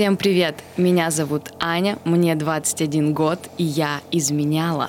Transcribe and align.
Всем 0.00 0.16
привет! 0.16 0.54
Меня 0.78 1.10
зовут 1.10 1.50
Аня, 1.60 1.98
мне 2.06 2.34
21 2.34 3.12
год, 3.12 3.38
и 3.58 3.64
я 3.64 4.00
изменяла. 4.10 4.88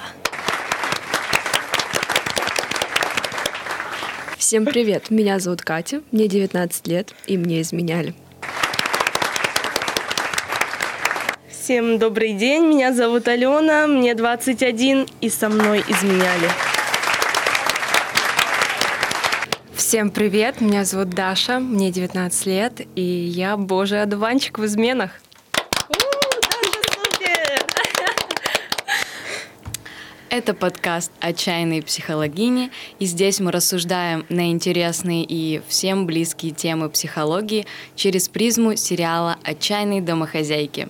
Всем 4.37 4.63
привет! 4.63 5.09
Меня 5.09 5.39
зовут 5.39 5.63
Катя, 5.63 6.01
мне 6.13 6.29
19 6.29 6.87
лет, 6.87 7.13
и 7.27 7.37
мне 7.37 7.59
изменяли. 7.59 8.13
Всем 11.49 11.99
добрый 11.99 12.31
день, 12.31 12.63
меня 12.63 12.93
зовут 12.93 13.27
Алена, 13.27 13.87
мне 13.87 14.15
21, 14.15 15.07
и 15.19 15.29
со 15.29 15.49
мной 15.49 15.83
изменяли. 15.89 16.70
Всем 19.81 20.11
привет, 20.11 20.61
меня 20.61 20.85
зовут 20.85 21.09
Даша, 21.09 21.59
мне 21.59 21.91
19 21.91 22.45
лет, 22.45 22.81
и 22.95 23.01
я 23.01 23.57
божий 23.57 24.03
одуванчик 24.03 24.59
в 24.59 24.65
изменах. 24.65 25.09
Это 30.29 30.53
подкаст 30.53 31.11
«Отчаянные 31.19 31.81
психологини», 31.81 32.69
и 32.99 33.05
здесь 33.05 33.39
мы 33.39 33.51
рассуждаем 33.51 34.23
на 34.29 34.51
интересные 34.51 35.25
и 35.27 35.63
всем 35.67 36.05
близкие 36.05 36.51
темы 36.51 36.87
психологии 36.87 37.65
через 37.95 38.29
призму 38.29 38.75
сериала 38.75 39.37
«Отчаянные 39.43 40.03
домохозяйки». 40.03 40.89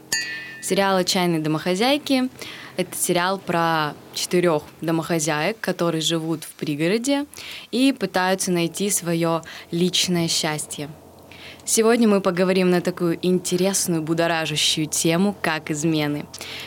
Сериал 0.62 0.98
«Отчаянные 0.98 1.39
домохозяйки»— 1.39 2.28
это 2.76 2.94
сериал 2.98 3.39
про 3.39 3.94
четырех 4.13 4.63
домохозяек, 4.81 5.59
которые 5.59 6.01
живут 6.01 6.43
в 6.43 6.52
пригороде 6.53 7.25
и 7.71 7.93
пытаются 7.93 8.52
найти 8.52 8.89
свое 8.89 9.41
личное 9.71 10.27
счастье. 10.27 10.89
Сегодня 11.63 12.08
мы 12.08 12.21
поговорим 12.21 12.69
на 12.69 12.81
такую 12.81 13.19
интересную, 13.21 14.02
будоражащую 14.02 14.88
тему, 14.88 15.36
как 15.41 15.71
измены. 15.71 16.25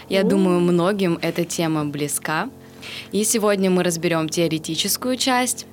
Я 0.09 0.23
думаю, 0.23 0.61
многим 0.61 1.19
эта 1.21 1.45
тема 1.45 1.85
близка— 1.85 2.49
и 3.13 3.25
сегодня 3.25 3.71
мы 3.71 3.83
разберем 3.83 4.29
теоретическую 4.29 5.17
часть, 5.17 5.67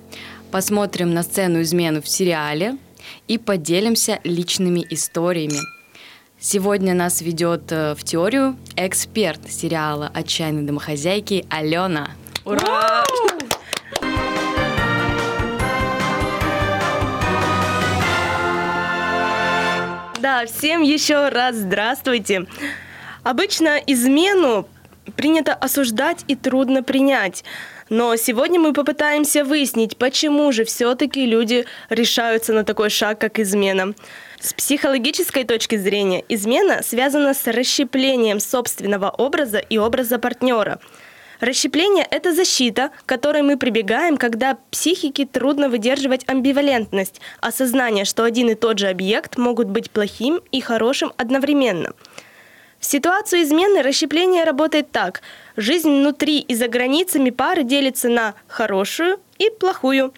посмотрим 0.52 1.14
на 1.14 1.24
сцену 1.24 1.62
измены 1.62 2.02
в 2.02 2.08
сериале 2.08 2.78
и 3.28 3.38
поделимся 3.38 4.20
личными 4.24 4.86
историями. 4.90 5.60
Сегодня 6.44 6.96
нас 6.96 7.22
ведет 7.22 7.72
э, 7.72 7.94
в 7.94 8.04
теорию 8.04 8.58
эксперт 8.76 9.42
сериала 9.48 10.10
«Отчаянные 10.12 10.66
домохозяйки» 10.66 11.46
Алена. 11.52 12.10
Ура! 12.46 13.04
Да, 20.20 20.48
всем 20.48 20.82
еще 20.82 21.30
раз 21.30 21.58
здравствуйте. 21.58 22.48
Обычно 23.22 23.78
измену 23.86 24.68
принято 25.16 25.54
осуждать 25.54 26.26
и 26.28 26.36
трудно 26.36 26.82
принять. 26.82 27.44
Но 27.90 28.16
сегодня 28.16 28.60
мы 28.60 28.74
попытаемся 28.74 29.44
выяснить, 29.44 29.96
почему 29.96 30.52
же 30.52 30.66
все-таки 30.66 31.24
люди 31.28 31.66
решаются 31.90 32.54
на 32.54 32.64
такой 32.64 32.90
шаг, 32.90 33.20
как 33.20 33.38
измена. 33.38 33.94
С 34.42 34.54
психологической 34.54 35.44
точки 35.44 35.76
зрения, 35.78 36.26
измена 36.28 36.82
связана 36.82 37.36
с 37.36 37.46
расщеплением 37.46 38.40
собственного 38.40 39.12
образа 39.12 39.60
и 39.60 39.78
образа 39.78 40.18
партнера. 40.18 40.80
Расщепление– 41.40 42.08
это 42.10 42.34
защита, 42.34 42.90
к 43.06 43.06
которой 43.06 43.44
мы 43.44 43.58
прибегаем, 43.58 44.18
когда 44.18 44.58
психике 44.72 45.28
трудно 45.28 45.70
выдерживать 45.70 46.28
амбивалентность, 46.28 47.22
осознание, 47.40 48.04
что 48.04 48.24
один 48.24 48.50
и 48.50 48.56
тот 48.56 48.80
же 48.80 48.88
объект 48.88 49.38
могут 49.38 49.68
быть 49.68 49.92
плохим 49.92 50.42
и 50.52 50.60
хорошим 50.60 51.14
одновременно– 51.18 51.94
в 52.80 52.86
ситуацию 52.86 53.44
измены 53.44 53.84
расщепление 53.84 54.44
работает 54.44 54.90
так. 54.92 55.22
Жизнь 55.56 55.88
внутри 55.88 56.40
и 56.40 56.56
за 56.56 56.68
границами 56.68 57.30
пары 57.30 57.62
делится 57.62 58.10
на 58.10 58.34
хорошую 58.48 59.20
и 59.38 59.52
плохую. 59.52 60.16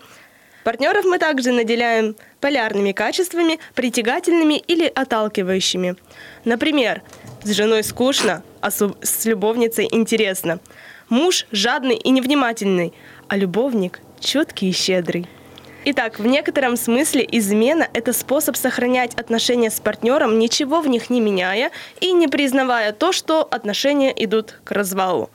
Партнеров 0.63 1.03
мы 1.03 1.19
также 1.19 1.51
наделяем 1.51 2.16
полярными 2.44 2.92
качествами, 2.92 3.58
притягательными 3.74 4.56
или 4.56 4.86
отталкивающими. 4.94 5.96
Например, 6.44 7.02
с 7.42 7.52
женой 7.52 7.86
скучно, 7.86 8.44
а 8.59 8.70
с 8.70 9.26
любовницей 9.26 9.88
интересно. 9.90 10.59
Муж 11.08 11.46
жадный 11.54 11.96
и 11.96 12.09
невнимательный, 12.09 12.92
а 13.30 13.38
любовник 13.38 14.02
четкий 14.20 14.72
и 14.72 14.74
щедрый. 14.74 15.26
Итак, 15.86 16.20
в 16.20 16.26
некотором 16.26 16.76
смысле 16.76 17.26
измена– 17.31 17.88
это 17.94 18.12
способ 18.12 18.58
сохранять 18.58 19.14
отношения 19.14 19.72
с 19.72 19.80
партнером, 19.80 20.38
ничего 20.38 20.81
в 20.81 20.88
них 20.90 21.10
не 21.10 21.22
меняя 21.22 21.72
и 22.02 22.12
не 22.12 22.28
признавая 22.28 22.92
то, 22.92 23.14
что 23.14 23.44
отношения 23.44 24.14
идут 24.18 24.60
к 24.66 24.72
развалу. 24.72 25.30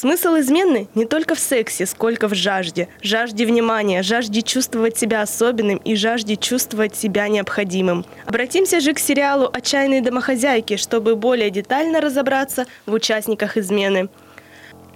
Смысл 0.00 0.38
измены 0.38 0.86
не 0.94 1.06
только 1.06 1.34
в 1.34 1.40
сексе, 1.40 1.84
сколько 1.84 2.28
в 2.28 2.34
жажде. 2.34 2.86
Жажде 3.02 3.44
внимания, 3.44 4.04
жажде 4.04 4.42
чувствовать 4.42 4.96
себя 4.96 5.22
особенным 5.22 5.78
и 5.78 5.96
жажде 5.96 6.36
чувствовать 6.36 6.94
себя 6.94 7.26
необходимым. 7.26 8.04
Обратимся 8.24 8.78
же 8.78 8.92
к 8.92 9.00
сериалу 9.00 9.50
«Отчаянные 9.52 10.00
домохозяйки», 10.00 10.76
чтобы 10.76 11.16
более 11.16 11.50
детально 11.50 12.00
разобраться 12.00 12.66
в 12.86 12.92
участниках 12.92 13.56
измены. 13.56 14.08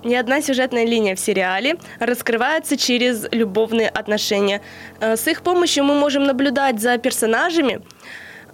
Ни 0.05 0.15
одна 0.15 0.41
сюжетная 0.41 0.87
линия 0.87 1.17
в 1.17 1.19
сериале 1.19 1.79
раскрывается 1.99 2.77
через 2.77 3.27
любовные 3.33 3.89
отношения. 3.89 4.63
Э, 5.01 5.17
с 5.17 5.27
их 5.27 5.43
помощью 5.43 5.83
мы 5.83 5.95
можем 5.95 6.23
наблюдать 6.23 6.81
за 6.81 6.97
персонажами 6.99 7.81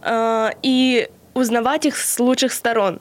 э, 0.01 0.51
и 0.63 1.11
узнавать 1.35 1.85
их 1.85 1.99
с 1.99 2.19
лучших 2.19 2.55
сторон. 2.55 3.01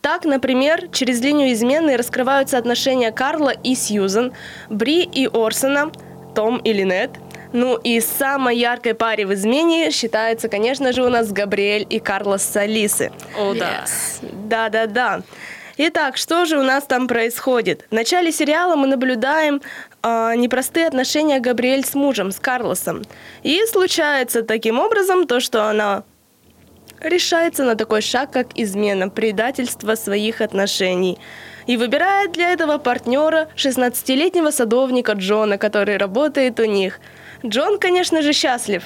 Так, 0.00 0.24
например, 0.24 0.88
через 0.92 1.20
линию 1.20 1.52
измены 1.52 1.96
раскрываются 1.96 2.58
отношения 2.58 3.10
Карла 3.12 3.50
и 3.50 3.74
Сьюзен, 3.74 4.32
Бри 4.68 5.02
и 5.02 5.26
Орсона, 5.26 5.90
Том 6.34 6.58
и 6.58 6.72
Линет. 6.72 7.10
Ну 7.52 7.76
и 7.76 8.00
самой 8.00 8.58
яркой 8.58 8.94
паре 8.94 9.26
в 9.26 9.32
измене 9.34 9.90
считается, 9.90 10.48
конечно 10.48 10.92
же, 10.92 11.02
у 11.02 11.08
нас 11.08 11.32
Габриэль 11.32 11.86
и 11.88 11.98
Карлос 11.98 12.42
с 12.42 12.56
Алисы. 12.56 13.10
О, 13.36 13.52
oh, 13.52 13.58
да. 13.58 13.84
Да-да-да. 14.22 15.22
Итак, 15.78 16.16
что 16.16 16.44
же 16.44 16.58
у 16.58 16.62
нас 16.62 16.84
там 16.84 17.06
происходит? 17.06 17.86
В 17.90 17.94
начале 17.94 18.32
сериала 18.32 18.74
мы 18.74 18.88
наблюдаем 18.88 19.62
э, 20.02 20.34
непростые 20.36 20.88
отношения 20.88 21.38
Габриэль 21.38 21.86
с 21.86 21.94
мужем, 21.94 22.32
с 22.32 22.40
Карлосом. 22.40 23.02
И 23.44 23.64
случается 23.70 24.42
таким 24.42 24.80
образом 24.80 25.26
то, 25.26 25.38
что 25.38 25.70
она 25.70 26.02
решается 27.00 27.64
на 27.64 27.74
такой 27.74 28.02
шаг, 28.02 28.30
как 28.30 28.48
измена, 28.56 29.08
предательство 29.08 29.94
своих 29.94 30.40
отношений. 30.40 31.18
И 31.66 31.76
выбирает 31.76 32.32
для 32.32 32.50
этого 32.52 32.78
партнера 32.78 33.48
16-летнего 33.56 34.50
садовника 34.50 35.12
Джона, 35.12 35.58
который 35.58 35.96
работает 35.96 36.60
у 36.60 36.64
них. 36.64 37.00
Джон, 37.44 37.78
конечно 37.78 38.22
же, 38.22 38.32
счастлив, 38.32 38.84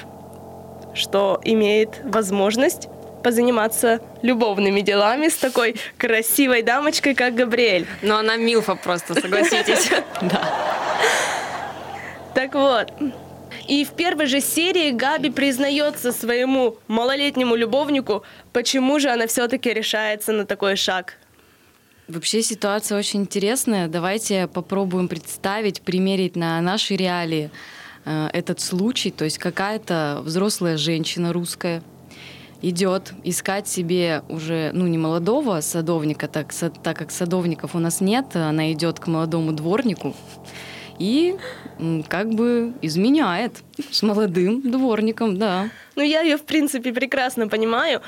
что 0.93 1.39
имеет 1.43 2.01
возможность 2.03 2.89
позаниматься 3.23 4.01
любовными 4.21 4.81
делами 4.81 5.29
с 5.29 5.37
такой 5.37 5.75
красивой 5.97 6.61
дамочкой, 6.61 7.15
как 7.15 7.35
Габриэль. 7.35 7.87
Но 8.01 8.17
она 8.17 8.35
милфа 8.35 8.75
просто, 8.75 9.19
согласитесь. 9.19 9.89
Да. 10.21 10.41
Так 12.33 12.55
вот, 12.55 12.91
и 13.67 13.85
в 13.85 13.91
первой 13.91 14.25
же 14.25 14.41
серии 14.41 14.91
Габи 14.91 15.29
признается 15.29 16.11
своему 16.11 16.77
малолетнему 16.87 17.55
любовнику, 17.55 18.23
почему 18.51 18.99
же 18.99 19.09
она 19.09 19.27
все-таки 19.27 19.73
решается 19.73 20.33
на 20.33 20.45
такой 20.45 20.75
шаг. 20.75 21.15
Вообще 22.07 22.41
ситуация 22.41 22.97
очень 22.97 23.21
интересная. 23.21 23.87
Давайте 23.87 24.47
попробуем 24.47 25.07
представить, 25.07 25.81
примерить 25.81 26.35
на 26.35 26.59
наши 26.59 26.95
реалии 26.97 27.49
э, 28.03 28.29
этот 28.33 28.59
случай. 28.59 29.09
То 29.09 29.23
есть 29.23 29.37
какая-то 29.37 30.21
взрослая 30.23 30.75
женщина 30.75 31.31
русская, 31.31 31.81
идет 32.61 33.13
искать 33.23 33.67
себе 33.67 34.23
уже, 34.29 34.71
ну, 34.73 34.87
не 34.87 34.97
молодого 34.97 35.59
садовника, 35.61 36.27
так, 36.27 36.51
со, 36.53 36.69
так 36.69 36.97
как 36.97 37.11
садовников 37.11 37.75
у 37.75 37.79
нас 37.79 37.99
нет, 38.01 38.35
она 38.35 38.71
идет 38.71 38.99
к 38.99 39.07
молодому 39.07 39.51
дворнику 39.51 40.15
и 40.97 41.35
как 42.07 42.29
бы 42.29 42.73
изменяет 42.81 43.63
с 43.91 44.03
молодым 44.03 44.61
дворником, 44.61 45.37
да. 45.37 45.69
Ну, 45.95 46.03
я 46.03 46.21
ее, 46.21 46.37
в 46.37 46.43
принципе, 46.43 46.91
прекрасно 46.91 47.47
понимаю 47.47 48.01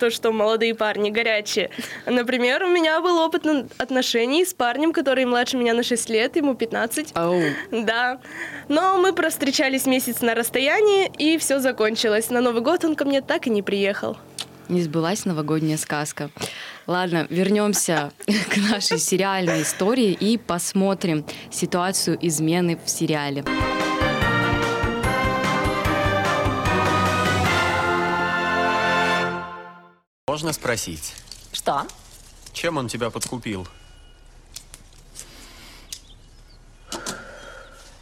то, 0.00 0.10
что 0.10 0.32
молодые 0.32 0.74
парни 0.74 1.10
горячие. 1.10 1.70
Например, 2.06 2.64
у 2.64 2.68
меня 2.68 3.00
был 3.00 3.18
опыт 3.18 3.46
отношений 3.78 4.44
с 4.44 4.54
парнем, 4.54 4.92
который 4.92 5.26
младше 5.26 5.58
меня 5.58 5.74
на 5.74 5.82
6 5.82 6.10
лет, 6.10 6.36
ему 6.36 6.54
15. 6.54 7.12
Oh. 7.12 7.52
Да. 7.70 8.20
Но 8.68 8.98
мы 8.98 9.12
провстречались 9.12 9.86
месяц 9.86 10.22
на 10.22 10.34
расстоянии, 10.34 11.12
и 11.18 11.36
все 11.38 11.60
закончилось. 11.60 12.30
На 12.30 12.40
Новый 12.40 12.62
год 12.62 12.84
он 12.84 12.96
ко 12.96 13.04
мне 13.04 13.20
так 13.20 13.46
и 13.46 13.50
не 13.50 13.62
приехал. 13.62 14.16
Не 14.70 14.82
сбылась 14.82 15.24
новогодняя 15.24 15.76
сказка. 15.76 16.30
Ладно, 16.86 17.26
вернемся 17.28 18.12
к 18.50 18.56
нашей 18.56 19.00
сериальной 19.00 19.62
истории 19.62 20.12
и 20.12 20.38
посмотрим 20.38 21.26
ситуацию 21.50 22.16
измены 22.24 22.78
в 22.82 22.88
сериале. 22.88 23.44
Можно 30.28 30.52
спросить, 30.52 31.16
Что? 31.52 31.84
чем 32.52 32.76
он 32.76 32.86
тебя 32.86 33.10
подкупил? 33.10 33.66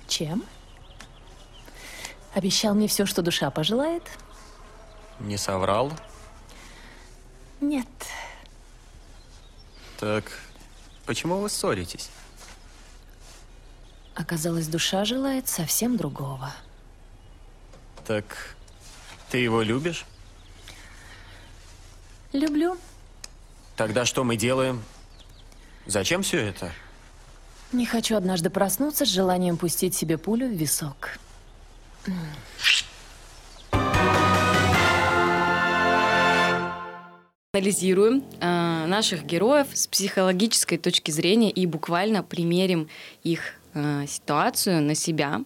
Чем? 0.07 0.45
Обещал 2.35 2.75
мне 2.75 2.89
все, 2.89 3.07
что 3.07 3.23
душа 3.23 3.51
пожелает? 3.51 4.03
Не 5.19 5.39
соврал? 5.39 5.93
Нет. 7.61 7.87
Так 9.99 10.25
почему 11.07 11.39
вы 11.41 11.49
ссоритесь? 11.51 12.11
Оказалось, 14.15 14.67
душа 14.67 15.05
желает 15.05 15.49
совсем 15.49 15.97
другого. 15.97 16.53
Так 18.07 18.57
ты 19.31 19.39
его 19.39 19.63
любишь? 19.63 20.05
Люблю. 22.33 22.77
Тогда 23.77 24.05
что 24.05 24.25
мы 24.25 24.37
делаем? 24.37 24.83
Зачем 25.87 26.23
все 26.23 26.39
это? 26.39 26.73
Не 27.73 27.87
хочу 27.87 28.17
однажды 28.17 28.51
проснуться 28.51 29.05
с 29.05 29.09
желанием 29.09 29.57
пустить 29.57 29.95
себе 29.95 30.19
пулю 30.19 30.49
в 30.49 30.53
висок. 30.53 31.19
Анализируем 37.59 38.23
э, 38.41 38.87
наших 38.87 39.27
героев 39.27 39.67
с 39.75 39.89
психологической 39.89 40.79
точки 40.79 41.11
зрения 41.11 41.51
и 41.51 41.67
буквально 41.67 42.23
примерим 42.23 42.89
их 43.25 43.55
э, 43.75 44.05
ситуацию 44.07 44.81
на 44.81 44.95
себя, 44.95 45.41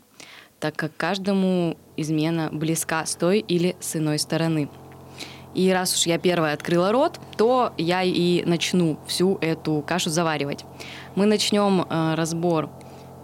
так 0.61 0.77
как 0.77 0.95
каждому 0.95 1.79
измена 1.97 2.51
близка 2.53 3.07
с 3.07 3.15
той 3.15 3.39
или 3.39 3.77
с 3.81 3.97
иной 3.97 4.19
стороны. 4.19 4.69
И 5.55 5.71
раз 5.73 5.97
уж 5.97 6.05
я 6.05 6.19
первая 6.19 6.53
открыла 6.53 6.93
рот, 6.93 7.19
то 7.39 7.73
я 7.79 8.03
и 8.03 8.45
начну 8.45 8.99
всю 9.07 9.39
эту 9.41 9.83
кашу 9.87 10.11
заваривать. 10.11 10.67
Мы 11.15 11.25
начнем 11.25 11.81
э, 11.81 12.15
разбор 12.15 12.69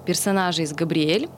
персонажей 0.06 0.64
из 0.64 0.72
Габриэль. 0.72 1.28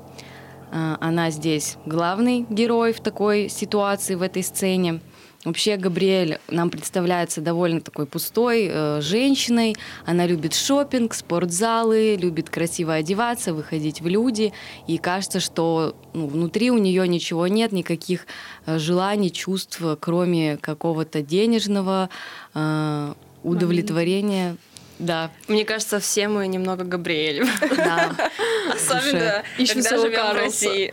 Э, 0.70 0.96
она 1.00 1.30
здесь 1.30 1.78
главный 1.84 2.46
герой 2.48 2.92
в 2.92 3.00
такой 3.00 3.48
ситуации, 3.48 4.14
в 4.14 4.22
этой 4.22 4.44
сцене. 4.44 5.00
Вообще 5.44 5.76
Габриэль 5.78 6.38
нам 6.48 6.68
представляется 6.68 7.40
довольно 7.40 7.80
такой 7.80 8.04
пустой 8.04 8.68
э, 8.70 9.00
женщиной. 9.00 9.74
Она 10.04 10.26
любит 10.26 10.54
шопинг, 10.54 11.14
спортзалы, 11.14 12.16
любит 12.16 12.50
красиво 12.50 12.92
одеваться, 12.94 13.54
выходить 13.54 14.02
в 14.02 14.06
люди. 14.06 14.52
И 14.86 14.98
кажется, 14.98 15.40
что 15.40 15.96
ну, 16.12 16.26
внутри 16.26 16.70
у 16.70 16.76
нее 16.76 17.08
ничего 17.08 17.46
нет, 17.46 17.72
никаких 17.72 18.26
э, 18.66 18.78
желаний, 18.78 19.32
чувств, 19.32 19.80
кроме 20.00 20.58
какого-то 20.58 21.22
денежного 21.22 22.10
э, 22.54 23.14
удовлетворения. 23.42 24.56
Да, 24.98 25.30
Мне 25.48 25.64
кажется, 25.64 25.98
все 26.00 26.28
мы 26.28 26.46
немного 26.46 26.84
Габриэль. 26.84 27.46
да. 27.74 28.14
Особенно, 28.74 29.42
Ищем 29.56 29.82
когда 29.82 29.96
живем 29.96 30.26
в. 30.26 30.34
России. 30.34 30.92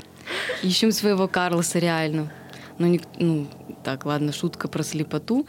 Ищем 0.62 0.90
своего 0.92 1.28
Карлоса 1.28 1.78
реально. 1.78 2.32
Ну, 2.78 2.86
ник- 2.86 3.02
ну, 3.18 3.46
так, 3.84 4.06
ладно, 4.06 4.32
шутка 4.32 4.66
про 4.66 4.82
слепоту. 4.82 5.46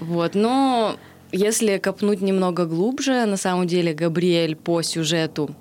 Вот, 0.00 0.34
но 0.34 0.96
если 1.32 1.76
копнуть 1.78 2.20
немного 2.20 2.64
глубже, 2.64 3.26
на 3.26 3.36
самом 3.36 3.66
деле 3.66 3.92
Габриэль 3.92 4.56
по 4.56 4.80
сюжету 4.82 5.54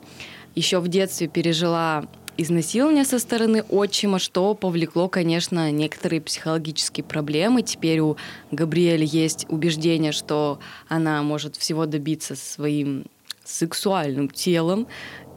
еще 0.55 0.79
в 0.79 0.87
детстве 0.87 1.27
пережила 1.27 2.05
изнасилование 2.37 3.03
со 3.03 3.19
стороны 3.19 3.63
отчима, 3.63 4.19
что 4.19 4.53
повлекло, 4.53 5.09
конечно, 5.09 5.71
некоторые 5.71 6.21
психологические 6.21 7.03
проблемы. 7.03 7.63
Теперь 7.63 7.99
у 7.99 8.15
Габриэль 8.51 9.03
есть 9.03 9.45
убеждение, 9.49 10.11
что 10.11 10.59
она 10.87 11.21
может 11.23 11.55
всего 11.55 11.85
добиться 11.85 12.35
своим 12.35 13.05
сексуальным 13.47 14.29
телом, 14.29 14.87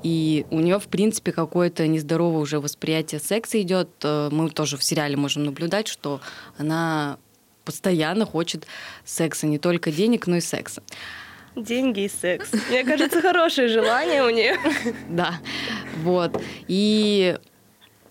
и 0.03 0.47
у 0.51 0.61
нее, 0.61 0.79
в 0.79 0.89
принципе, 0.89 1.33
какое-то 1.33 1.87
нездоровое 1.87 2.41
уже 2.41 2.59
восприятие 2.59 3.21
секса 3.21 3.61
идет. 3.61 3.91
Э, 4.03 4.31
Мы 4.33 4.49
тоже 4.51 4.77
в 4.77 4.85
сериале 4.85 5.17
можем 5.17 5.45
наблюдать, 5.45 5.89
что 5.89 6.21
она 6.57 7.19
постоянно 7.65 8.25
хочет 8.25 8.67
секса, 9.05 9.47
не 9.47 9.59
только 9.59 9.93
денег, 9.93 10.27
но 10.27 10.37
и 10.37 10.41
секса. 10.41 10.83
Деньги 11.55 12.01
и 12.01 12.09
секс. 12.09 12.51
Мне 12.71 12.85
кажется, 12.85 13.21
хорошее 13.21 13.69
желание 13.69 14.25
у 14.25 14.31
нее. 14.31 14.57
Да, 15.09 15.35
вот. 16.03 16.41
И 16.69 17.37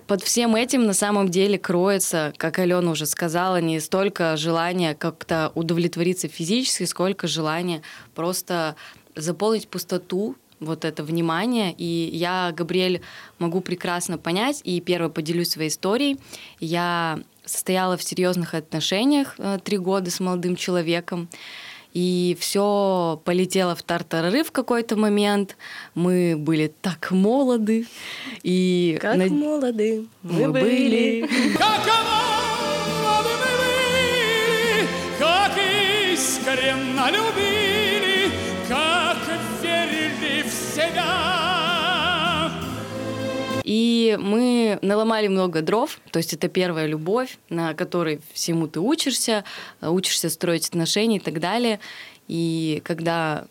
под 0.07 0.21
всем 0.21 0.55
этим 0.55 0.85
на 0.85 0.93
самом 0.93 1.29
деле 1.29 1.57
кроется, 1.57 2.33
как 2.37 2.59
Алена 2.59 2.91
уже 2.91 3.05
сказала, 3.05 3.61
не 3.61 3.79
столько 3.79 4.37
желание 4.37 4.93
как-то 4.93 5.51
удовлетвориться 5.55 6.27
физически, 6.27 6.83
сколько 6.83 7.27
желание 7.27 7.81
просто 8.13 8.75
заполнить 9.15 9.67
пустоту, 9.67 10.35
вот 10.59 10.83
это 10.85 11.03
внимание. 11.03 11.73
И 11.77 12.09
я, 12.13 12.51
Габриэль, 12.55 13.01
могу 13.39 13.61
прекрасно 13.61 14.17
понять, 14.17 14.61
и 14.63 14.81
первой 14.81 15.09
поделюсь 15.09 15.49
своей 15.51 15.69
историей. 15.69 16.17
Я 16.59 17.19
состояла 17.45 17.95
в 17.97 18.03
серьезных 18.03 18.53
отношениях 18.53 19.35
э, 19.37 19.57
три 19.63 19.77
года 19.77 20.11
с 20.11 20.19
молодым 20.19 20.55
человеком. 20.55 21.29
И 21.91 22.37
все 22.39 23.19
полетело 23.25 23.73
в 23.75 23.81
тартарары 23.81 24.43
в 24.43 24.51
какой-то 24.51 24.95
момент. 24.95 25.57
Мы 25.95 26.35
были 26.37 26.71
так 26.81 27.09
молоды. 27.09 27.87
И 28.43 28.97
Как 29.01 29.15
на- 29.17 29.25
молоды 29.27 30.05
мы 30.21 30.47
мы 30.47 30.51
были. 30.51 31.21
были. 31.21 31.27
Как 31.57 31.87
молоды 31.87 33.29
мы 33.39 33.57
были, 33.57 34.87
как 35.17 35.51
искренно 36.13 37.09
любили, 37.09 37.88
Мы 44.17 44.79
наломали 44.81 45.27
много 45.27 45.61
дров, 45.61 45.99
то 46.11 46.17
есть 46.17 46.33
это 46.33 46.47
первая 46.47 46.87
любовь, 46.87 47.37
на 47.49 47.73
которой 47.73 48.21
всему 48.33 48.67
ты 48.67 48.79
учишься, 48.79 49.43
э, 49.81 49.89
учишься 49.89 50.29
строить 50.29 50.67
отношения 50.67 51.17
и 51.17 51.19
так 51.19 51.39
далее. 51.39 51.79
И 52.27 52.81
когда 52.85 53.45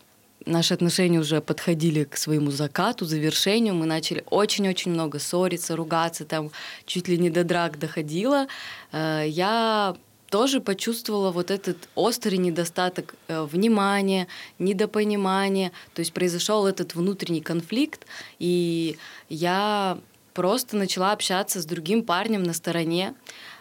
наши 0.46 0.74
отношения 0.74 1.18
уже 1.18 1.40
подходили 1.40 2.04
к 2.04 2.16
своему 2.16 2.50
закату, 2.50 3.04
завершению, 3.04 3.74
мы 3.74 3.86
начали 3.86 4.24
очень-очень 4.30 4.92
много 4.92 5.18
ссориться, 5.18 5.76
ругаться, 5.76 6.24
там 6.24 6.50
чуть 6.86 7.08
ли 7.08 7.18
не 7.18 7.30
до 7.30 7.44
драк 7.44 7.78
доходило. 7.78 8.46
Э, 8.92 9.24
Я 9.26 9.96
тоже 10.30 10.60
почувствовала 10.60 11.30
вот 11.30 11.50
этот 11.50 11.88
острый 11.94 12.36
недостаток 12.36 13.14
э, 13.28 13.42
внимания, 13.44 14.26
недопонимания. 14.58 15.72
То 15.94 16.00
есть 16.00 16.12
произошел 16.12 16.66
этот 16.66 16.94
внутренний 16.94 17.40
конфликт, 17.40 18.06
и 18.38 18.98
я 19.28 19.98
просто 20.38 20.76
начала 20.76 21.10
общаться 21.10 21.60
с 21.60 21.64
другим 21.64 22.04
парнем 22.04 22.44
на 22.44 22.52
стороне, 22.52 23.14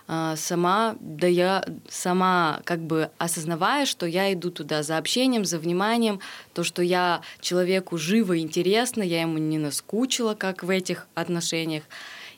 э, 0.08 0.36
сама, 0.38 0.96
да 1.00 1.26
я 1.26 1.66
сама 1.90 2.62
как 2.66 2.82
бы 2.82 3.10
осознавая, 3.18 3.88
что 3.88 4.06
я 4.06 4.32
иду 4.32 4.52
туда 4.52 4.84
за 4.84 5.00
общением, 5.00 5.44
за 5.44 5.58
вниманием, 5.58 6.20
то, 6.54 6.64
что 6.64 6.84
я 6.84 7.22
человеку 7.42 7.98
живо 7.98 8.34
и 8.34 8.42
интересно, 8.42 9.02
я 9.02 9.22
ему 9.22 9.40
не 9.40 9.58
наскучила, 9.58 10.36
как 10.36 10.62
в 10.62 10.70
этих 10.70 11.08
отношениях. 11.16 11.84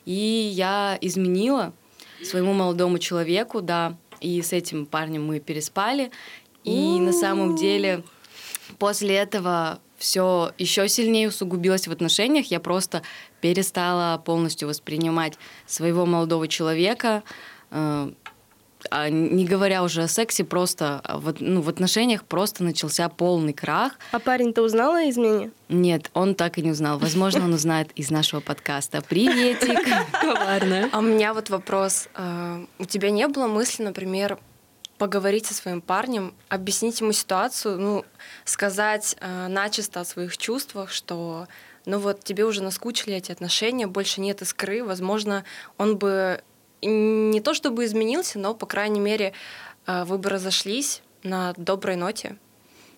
И 0.06 0.14
я 0.14 0.96
изменила 1.02 1.74
своему 2.24 2.54
молодому 2.54 2.98
человеку, 2.98 3.60
да, 3.60 3.94
и 4.22 4.40
с 4.40 4.54
этим 4.54 4.86
парнем 4.86 5.26
мы 5.26 5.38
переспали. 5.40 6.12
И 6.64 6.98
на 6.98 7.12
самом 7.12 7.56
деле 7.56 8.04
после 8.78 9.16
этого 9.16 9.80
все 10.00 10.52
еще 10.56 10.88
сильнее 10.88 11.28
усугубилось 11.28 11.86
в 11.86 11.92
отношениях. 11.92 12.46
Я 12.46 12.58
просто 12.58 13.02
перестала 13.40 14.18
полностью 14.18 14.66
воспринимать 14.66 15.34
своего 15.66 16.06
молодого 16.06 16.48
человека, 16.48 17.22
э, 17.70 18.10
а 18.90 19.10
не 19.10 19.44
говоря 19.44 19.82
уже 19.82 20.04
о 20.04 20.08
сексе, 20.08 20.42
просто 20.42 21.02
а 21.04 21.18
в, 21.18 21.34
ну, 21.40 21.60
в 21.60 21.68
отношениях 21.68 22.24
просто 22.24 22.64
начался 22.64 23.10
полный 23.10 23.52
крах. 23.52 23.98
А 24.12 24.18
парень-то 24.18 24.62
узнал 24.62 24.94
о 24.94 25.10
измене? 25.10 25.50
Нет, 25.68 26.10
он 26.14 26.34
так 26.34 26.56
и 26.56 26.62
не 26.62 26.70
узнал. 26.70 26.98
Возможно, 26.98 27.44
он 27.44 27.52
узнает 27.52 27.90
из 27.94 28.10
нашего 28.10 28.40
подкаста. 28.40 29.02
Приветик! 29.02 29.86
Коварная. 30.20 30.88
А 30.92 30.98
у 30.98 31.02
меня 31.02 31.34
вот 31.34 31.50
вопрос. 31.50 32.08
А, 32.14 32.64
У 32.78 32.86
тебя 32.86 33.10
не 33.10 33.28
было 33.28 33.46
мысли, 33.48 33.82
например, 33.82 34.38
поговорить 35.00 35.46
со 35.46 35.54
своим 35.54 35.80
парнем, 35.80 36.34
объяснить 36.50 37.00
ему 37.00 37.12
ситуацию, 37.12 37.80
ну, 37.80 38.04
сказать 38.44 39.16
э, 39.18 39.46
начисто 39.48 40.00
о 40.00 40.04
своих 40.04 40.36
чувствах, 40.36 40.90
что 40.90 41.48
ну 41.86 41.98
вот 41.98 42.22
тебе 42.22 42.44
уже 42.44 42.62
наскучили 42.62 43.14
эти 43.14 43.32
отношения, 43.32 43.86
больше 43.86 44.20
нет 44.20 44.42
искры, 44.42 44.84
возможно, 44.84 45.44
он 45.78 45.96
бы 45.96 46.42
не 46.82 47.40
то 47.40 47.54
чтобы 47.54 47.86
изменился, 47.86 48.38
но, 48.38 48.52
по 48.52 48.66
крайней 48.66 49.00
мере, 49.00 49.32
э, 49.86 50.04
вы 50.04 50.18
бы 50.18 50.28
разошлись 50.28 51.00
на 51.22 51.54
доброй 51.56 51.96
ноте. 51.96 52.36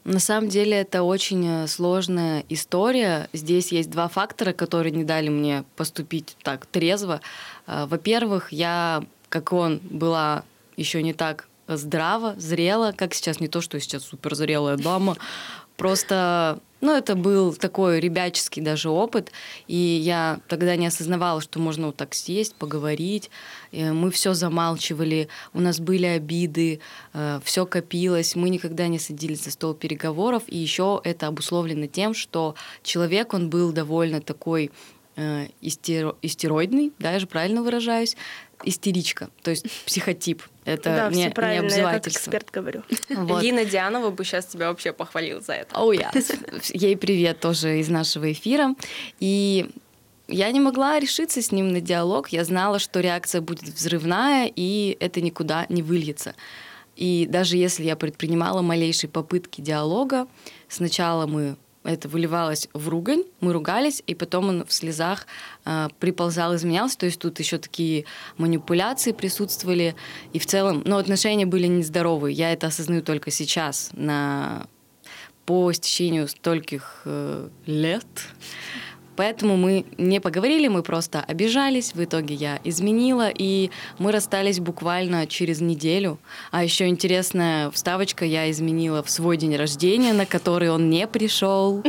На 0.02 0.18
самом 0.18 0.48
деле 0.48 0.78
это 0.78 1.04
очень 1.04 1.46
э, 1.46 1.66
сложная 1.68 2.44
история. 2.48 3.28
Здесь 3.32 3.70
есть 3.70 3.90
два 3.90 4.08
фактора, 4.08 4.52
которые 4.52 4.90
не 4.90 5.04
дали 5.04 5.28
мне 5.28 5.62
поступить 5.76 6.36
так 6.42 6.66
трезво. 6.66 7.20
Э, 7.68 7.86
Во-первых, 7.86 8.50
я, 8.50 9.04
как 9.28 9.52
он, 9.52 9.78
была 9.78 10.42
еще 10.76 11.00
не 11.04 11.12
так 11.12 11.46
здраво, 11.68 12.34
зрело, 12.38 12.92
как 12.96 13.14
сейчас, 13.14 13.40
не 13.40 13.48
то, 13.48 13.60
что 13.60 13.78
сейчас 13.80 14.04
супер 14.04 14.34
зрелая 14.34 14.76
дама, 14.76 15.16
просто, 15.76 16.60
ну, 16.80 16.94
это 16.94 17.14
был 17.14 17.54
такой 17.54 17.98
ребяческий 17.98 18.62
даже 18.62 18.88
опыт, 18.88 19.32
и 19.66 19.76
я 19.76 20.40
тогда 20.48 20.76
не 20.76 20.86
осознавала, 20.86 21.40
что 21.40 21.58
можно 21.58 21.86
вот 21.86 21.96
так 21.96 22.14
сесть, 22.14 22.54
поговорить, 22.54 23.30
И 23.72 23.82
мы 23.84 24.10
все 24.10 24.34
замалчивали, 24.34 25.28
у 25.54 25.60
нас 25.60 25.80
были 25.80 26.06
обиды, 26.06 26.80
все 27.42 27.66
копилось, 27.66 28.36
мы 28.36 28.50
никогда 28.50 28.86
не 28.86 28.98
садились 28.98 29.44
за 29.44 29.50
стол 29.50 29.74
переговоров, 29.74 30.44
и 30.46 30.58
еще 30.58 31.00
это 31.04 31.26
обусловлено 31.26 31.86
тем, 31.86 32.14
что 32.14 32.54
человек, 32.82 33.34
он 33.34 33.50
был 33.50 33.72
довольно 33.72 34.20
такой 34.20 34.70
э, 35.16 35.46
истеро- 35.62 36.16
истероидный, 36.22 36.92
да, 36.98 37.12
я 37.12 37.18
же 37.18 37.26
правильно 37.26 37.62
выражаюсь, 37.62 38.16
истеричка, 38.64 39.30
то 39.42 39.50
есть 39.50 39.68
психотип. 39.86 40.42
Это 40.64 40.84
да, 40.84 41.08
не, 41.10 41.24
все 41.24 41.30
правильно, 41.30 41.68
не 41.68 41.76
я 41.76 41.92
как 41.92 42.06
эксперт 42.06 42.50
говорю. 42.50 42.82
Вот. 43.08 43.42
Лина 43.42 43.64
Дианова 43.64 44.10
бы 44.10 44.24
сейчас 44.24 44.46
тебя 44.46 44.68
вообще 44.68 44.92
похвалила 44.92 45.40
за 45.40 45.54
это. 45.54 45.76
Оу, 45.76 45.92
я. 45.92 46.12
Ей 46.70 46.96
привет 46.96 47.40
тоже 47.40 47.80
из 47.80 47.88
нашего 47.88 48.30
эфира. 48.30 48.74
И 49.18 49.68
я 50.28 50.50
не 50.50 50.60
могла 50.60 50.98
решиться 50.98 51.42
с 51.42 51.52
ним 51.52 51.72
на 51.72 51.80
диалог. 51.80 52.28
Я 52.28 52.44
знала, 52.44 52.78
что 52.78 53.00
реакция 53.00 53.40
будет 53.40 53.64
взрывная, 53.64 54.50
и 54.54 54.96
это 55.00 55.20
никуда 55.20 55.66
не 55.68 55.82
выльется. 55.82 56.34
И 56.96 57.26
даже 57.28 57.56
если 57.56 57.84
я 57.84 57.96
предпринимала 57.96 58.62
малейшие 58.62 59.10
попытки 59.10 59.60
диалога, 59.60 60.28
сначала 60.68 61.26
мы 61.26 61.56
это 61.84 62.08
выливалось 62.08 62.68
в 62.72 62.88
ругань, 62.88 63.24
мы 63.40 63.52
ругались, 63.52 64.02
и 64.06 64.14
потом 64.14 64.48
он 64.48 64.66
в 64.66 64.72
слезах 64.72 65.26
э, 65.64 65.88
приползал, 65.98 66.54
изменялся. 66.54 66.98
То 66.98 67.06
есть 67.06 67.18
тут 67.18 67.38
еще 67.40 67.58
такие 67.58 68.04
манипуляции 68.36 69.12
присутствовали. 69.12 69.94
И 70.32 70.38
в 70.38 70.46
целом, 70.46 70.82
ну, 70.84 70.96
отношения 70.96 71.46
были 71.46 71.66
нездоровые. 71.66 72.34
Я 72.34 72.52
это 72.52 72.68
осознаю 72.68 73.02
только 73.02 73.30
сейчас, 73.30 73.90
на 73.94 74.66
по 75.44 75.72
истечению 75.72 76.28
стольких 76.28 77.02
э, 77.04 77.48
лет. 77.66 78.06
Поэтому 79.16 79.56
мы 79.56 79.84
не 79.98 80.20
поговорили, 80.20 80.68
мы 80.68 80.82
просто 80.82 81.20
обижались. 81.20 81.94
В 81.94 82.02
итоге 82.02 82.34
я 82.34 82.58
изменила, 82.64 83.28
и 83.32 83.70
мы 83.98 84.12
расстались 84.12 84.60
буквально 84.60 85.26
через 85.26 85.60
неделю. 85.60 86.18
А 86.50 86.64
еще 86.64 86.86
интересная 86.86 87.70
вставочка, 87.70 88.24
я 88.24 88.50
изменила 88.50 89.02
в 89.02 89.10
свой 89.10 89.36
день 89.36 89.56
рождения, 89.56 90.12
на 90.12 90.26
который 90.26 90.70
он 90.70 90.90
не 90.90 91.06
пришел. 91.06 91.82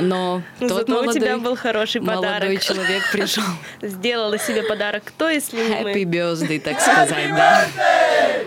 Но 0.00 0.42
Ну, 0.60 0.68
тот 0.68 0.78
Зато 0.78 0.92
у 0.92 0.96
молодой, 1.02 1.14
тебя 1.14 1.38
был 1.38 1.56
хороший 1.56 2.00
молодой 2.00 2.32
подарок. 2.32 2.60
человек 2.62 3.02
пришел. 3.12 3.42
Сделала 3.82 4.38
себе 4.38 4.62
подарок. 4.62 5.04
Кто, 5.04 5.28
если 5.28 5.56
не 5.56 5.70
Happy 5.70 6.04
birthday, 6.04 6.60
так 6.60 6.80
сказать, 6.80 7.28
да. 7.30 7.66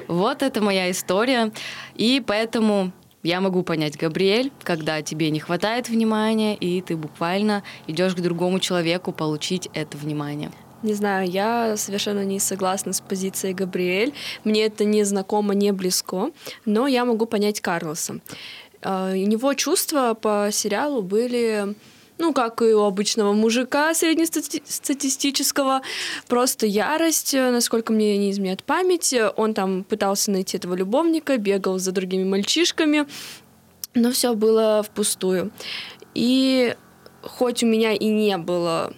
Вот 0.08 0.42
это 0.44 0.62
моя 0.62 0.90
история. 0.92 1.52
И 1.96 2.22
поэтому 2.26 2.92
я 3.24 3.42
могу 3.42 3.64
понять, 3.64 3.98
Габриэль, 3.98 4.52
когда 4.64 5.02
тебе 5.02 5.30
не 5.32 5.40
хватает 5.40 5.90
внимания, 5.90 6.56
и 6.56 6.82
ты 6.82 6.98
буквально 6.98 7.64
идешь 7.88 8.16
к 8.16 8.20
другому 8.20 8.60
человеку 8.60 9.12
получить 9.14 9.70
это 9.74 9.98
внимание. 9.98 10.52
Не 10.84 10.94
знаю, 10.94 11.30
я 11.30 11.78
совершенно 11.78 12.26
не 12.26 12.40
согласна 12.40 12.92
с 12.92 13.00
позицией 13.00 13.54
Габриэль. 13.54 14.14
Мне 14.44 14.66
это 14.66 14.84
не 14.84 15.06
знакомо, 15.06 15.54
не 15.54 15.72
близко, 15.72 16.32
но 16.66 16.88
я 16.88 17.06
могу 17.06 17.26
понять 17.26 17.62
Карлоса. 17.62 18.20
Э, 18.82 19.14
У 19.14 19.26
него 19.26 19.54
чувства 19.54 20.14
по 20.14 20.50
сериалу 20.52 21.02
были 21.02 21.76
ну, 22.18 22.34
как 22.34 22.62
и 22.62 22.74
у 22.74 22.84
обычного 22.84 23.34
мужика 23.34 23.94
среднестатистического, 23.94 25.82
просто 26.28 26.66
ярость, 26.66 27.34
э, 27.34 27.52
насколько 27.52 27.92
мне 27.92 28.18
не 28.18 28.32
изменяет 28.32 28.64
память. 28.64 29.14
Он 29.36 29.54
там 29.54 29.84
пытался 29.84 30.32
найти 30.32 30.58
этого 30.58 30.76
любовника, 30.76 31.38
бегал 31.38 31.80
за 31.80 31.92
другими 31.92 32.24
мальчишками, 32.24 33.08
но 33.94 34.12
все 34.12 34.34
было 34.34 34.84
впустую. 34.84 35.52
И 36.14 36.76
хоть 37.22 37.64
у 37.64 37.68
меня 37.68 37.94
и 37.94 38.06
не 38.06 38.38
было 38.38 38.94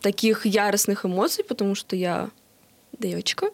таких 0.00 0.46
яростных 0.46 1.04
эмоций, 1.04 1.42
потому 1.44 1.74
что 1.74 1.96
я 1.96 2.30
девочка, 2.98 3.48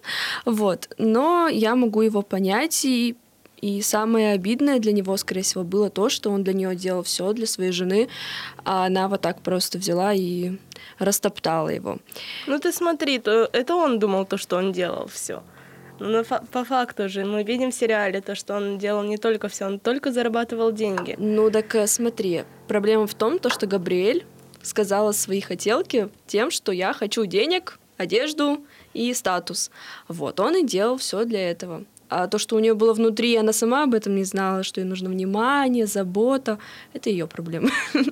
вот, 0.44 0.88
но 0.98 1.48
я 1.48 1.74
могу 1.74 2.02
его 2.02 2.22
понять 2.22 2.84
и 2.84 3.16
и 3.62 3.80
самое 3.80 4.32
обидное 4.32 4.80
для 4.80 4.92
него, 4.92 5.16
скорее 5.16 5.42
всего, 5.42 5.62
было 5.62 5.88
то, 5.88 6.08
что 6.08 6.30
он 6.30 6.42
для 6.42 6.52
нее 6.52 6.74
делал 6.74 7.04
все 7.04 7.32
для 7.32 7.46
своей 7.46 7.70
жены, 7.70 8.08
а 8.64 8.86
она 8.86 9.08
вот 9.08 9.20
так 9.20 9.40
просто 9.40 9.78
взяла 9.78 10.12
и 10.12 10.58
растоптала 10.98 11.68
его. 11.68 11.98
Ну 12.48 12.58
ты 12.58 12.72
смотри, 12.72 13.18
то 13.18 13.48
это 13.52 13.76
он 13.76 14.00
думал 14.00 14.26
то, 14.26 14.36
что 14.36 14.56
он 14.56 14.72
делал 14.72 15.06
все. 15.06 15.42
Но 16.00 16.24
по 16.24 16.64
факту 16.64 17.08
же 17.08 17.24
мы 17.24 17.44
видим 17.44 17.70
в 17.70 17.74
сериале 17.74 18.20
то, 18.20 18.34
что 18.34 18.56
он 18.56 18.78
делал 18.78 19.04
не 19.04 19.16
только 19.16 19.48
все, 19.48 19.66
он 19.66 19.78
только 19.78 20.10
зарабатывал 20.10 20.72
деньги. 20.72 21.14
Ну 21.18 21.48
так 21.50 21.72
э, 21.76 21.86
смотри, 21.86 22.42
проблема 22.66 23.06
в 23.06 23.14
том, 23.14 23.38
то, 23.38 23.48
что 23.48 23.68
Габриэль 23.68 24.26
сказала 24.62 25.12
свои 25.12 25.40
хотелки 25.40 26.08
тем, 26.26 26.50
что 26.50 26.72
я 26.72 26.92
хочу 26.92 27.26
денег, 27.26 27.78
одежду 27.96 28.64
и 28.94 29.14
статус. 29.14 29.70
Вот, 30.08 30.40
он 30.40 30.56
и 30.56 30.66
делал 30.66 30.96
все 30.96 31.24
для 31.24 31.48
этого. 31.50 31.84
А 32.14 32.26
то, 32.26 32.36
что 32.38 32.56
у 32.56 32.58
нее 32.58 32.74
было 32.74 32.92
внутри, 32.92 33.36
она 33.36 33.52
сама 33.52 33.84
об 33.84 33.94
этом 33.94 34.14
не 34.14 34.24
знала, 34.24 34.62
что 34.62 34.80
ей 34.80 34.86
нужно 34.86 35.08
внимание, 35.08 35.86
забота, 35.86 36.58
это 36.92 37.08
ее 37.08 37.26
проблема. 37.26 37.70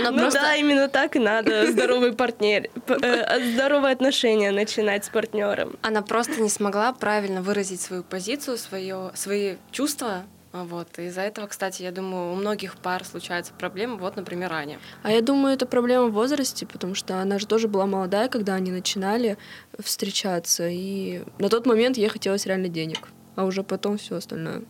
Ну 0.00 0.30
да, 0.30 0.54
именно 0.54 0.88
так 0.88 1.16
и 1.16 1.18
надо 1.18 1.66
здоровый 1.72 2.12
партнер, 2.12 2.68
э, 2.86 3.52
здоровые 3.54 3.92
отношения 3.92 4.50
начинать 4.50 5.04
с 5.04 5.08
партнером. 5.08 5.76
Она 5.82 6.02
просто 6.02 6.40
не 6.40 6.48
смогла 6.48 6.92
правильно 6.92 7.42
выразить 7.42 7.80
свою 7.80 8.02
позицию, 8.02 8.58
свое, 8.58 9.10
свои 9.14 9.56
чувства. 9.70 10.24
Вот. 10.52 10.98
Из-за 10.98 11.22
этого, 11.22 11.46
кстати, 11.46 11.82
я 11.82 11.92
думаю, 11.92 12.32
у 12.32 12.34
многих 12.34 12.76
пар 12.76 13.04
случаются 13.04 13.52
проблемы. 13.52 13.98
Вот, 13.98 14.16
например, 14.16 14.52
Аня. 14.52 14.78
А 15.02 15.12
я 15.12 15.20
думаю, 15.20 15.54
это 15.54 15.66
проблема 15.66 16.06
в 16.06 16.12
возрасте, 16.12 16.66
потому 16.66 16.94
что 16.94 17.20
она 17.20 17.38
же 17.38 17.46
тоже 17.46 17.68
была 17.68 17.86
молодая, 17.86 18.28
когда 18.28 18.54
они 18.54 18.70
начинали 18.70 19.36
встречаться. 19.78 20.68
И 20.68 21.22
на 21.38 21.48
тот 21.48 21.66
момент 21.66 21.98
ей 21.98 22.08
хотелось 22.08 22.46
реально 22.46 22.68
денег, 22.68 23.08
а 23.36 23.44
уже 23.44 23.62
потом 23.62 23.98
все 23.98 24.16
остальное. 24.16 24.62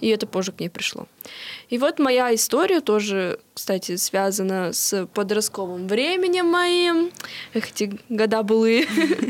И 0.00 0.08
это 0.08 0.26
позже 0.26 0.50
к 0.50 0.58
ней 0.58 0.68
пришло. 0.68 1.06
И 1.68 1.78
вот 1.78 2.00
моя 2.00 2.34
история 2.34 2.80
тоже, 2.80 3.38
кстати, 3.54 3.94
связана 3.94 4.72
с 4.72 5.06
подростковым 5.06 5.86
временем 5.86 6.46
моим. 6.46 7.12
Эх, 7.54 7.70
эти 7.70 7.96
года 8.08 8.42
былые. 8.42 8.88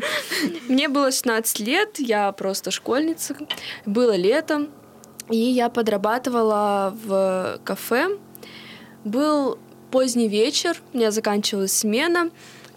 Мне 0.68 0.88
было 0.88 1.10
16 1.10 1.60
лет, 1.60 1.98
я 1.98 2.32
просто 2.32 2.70
школьница. 2.70 3.36
Было 3.84 4.16
лето, 4.16 4.68
и 5.30 5.36
я 5.36 5.68
подрабатывала 5.68 6.96
в 7.04 7.60
кафе. 7.64 8.18
Был 9.04 9.58
поздний 9.90 10.28
вечер, 10.28 10.80
у 10.92 10.96
меня 10.98 11.10
заканчивалась 11.10 11.72
смена, 11.72 12.30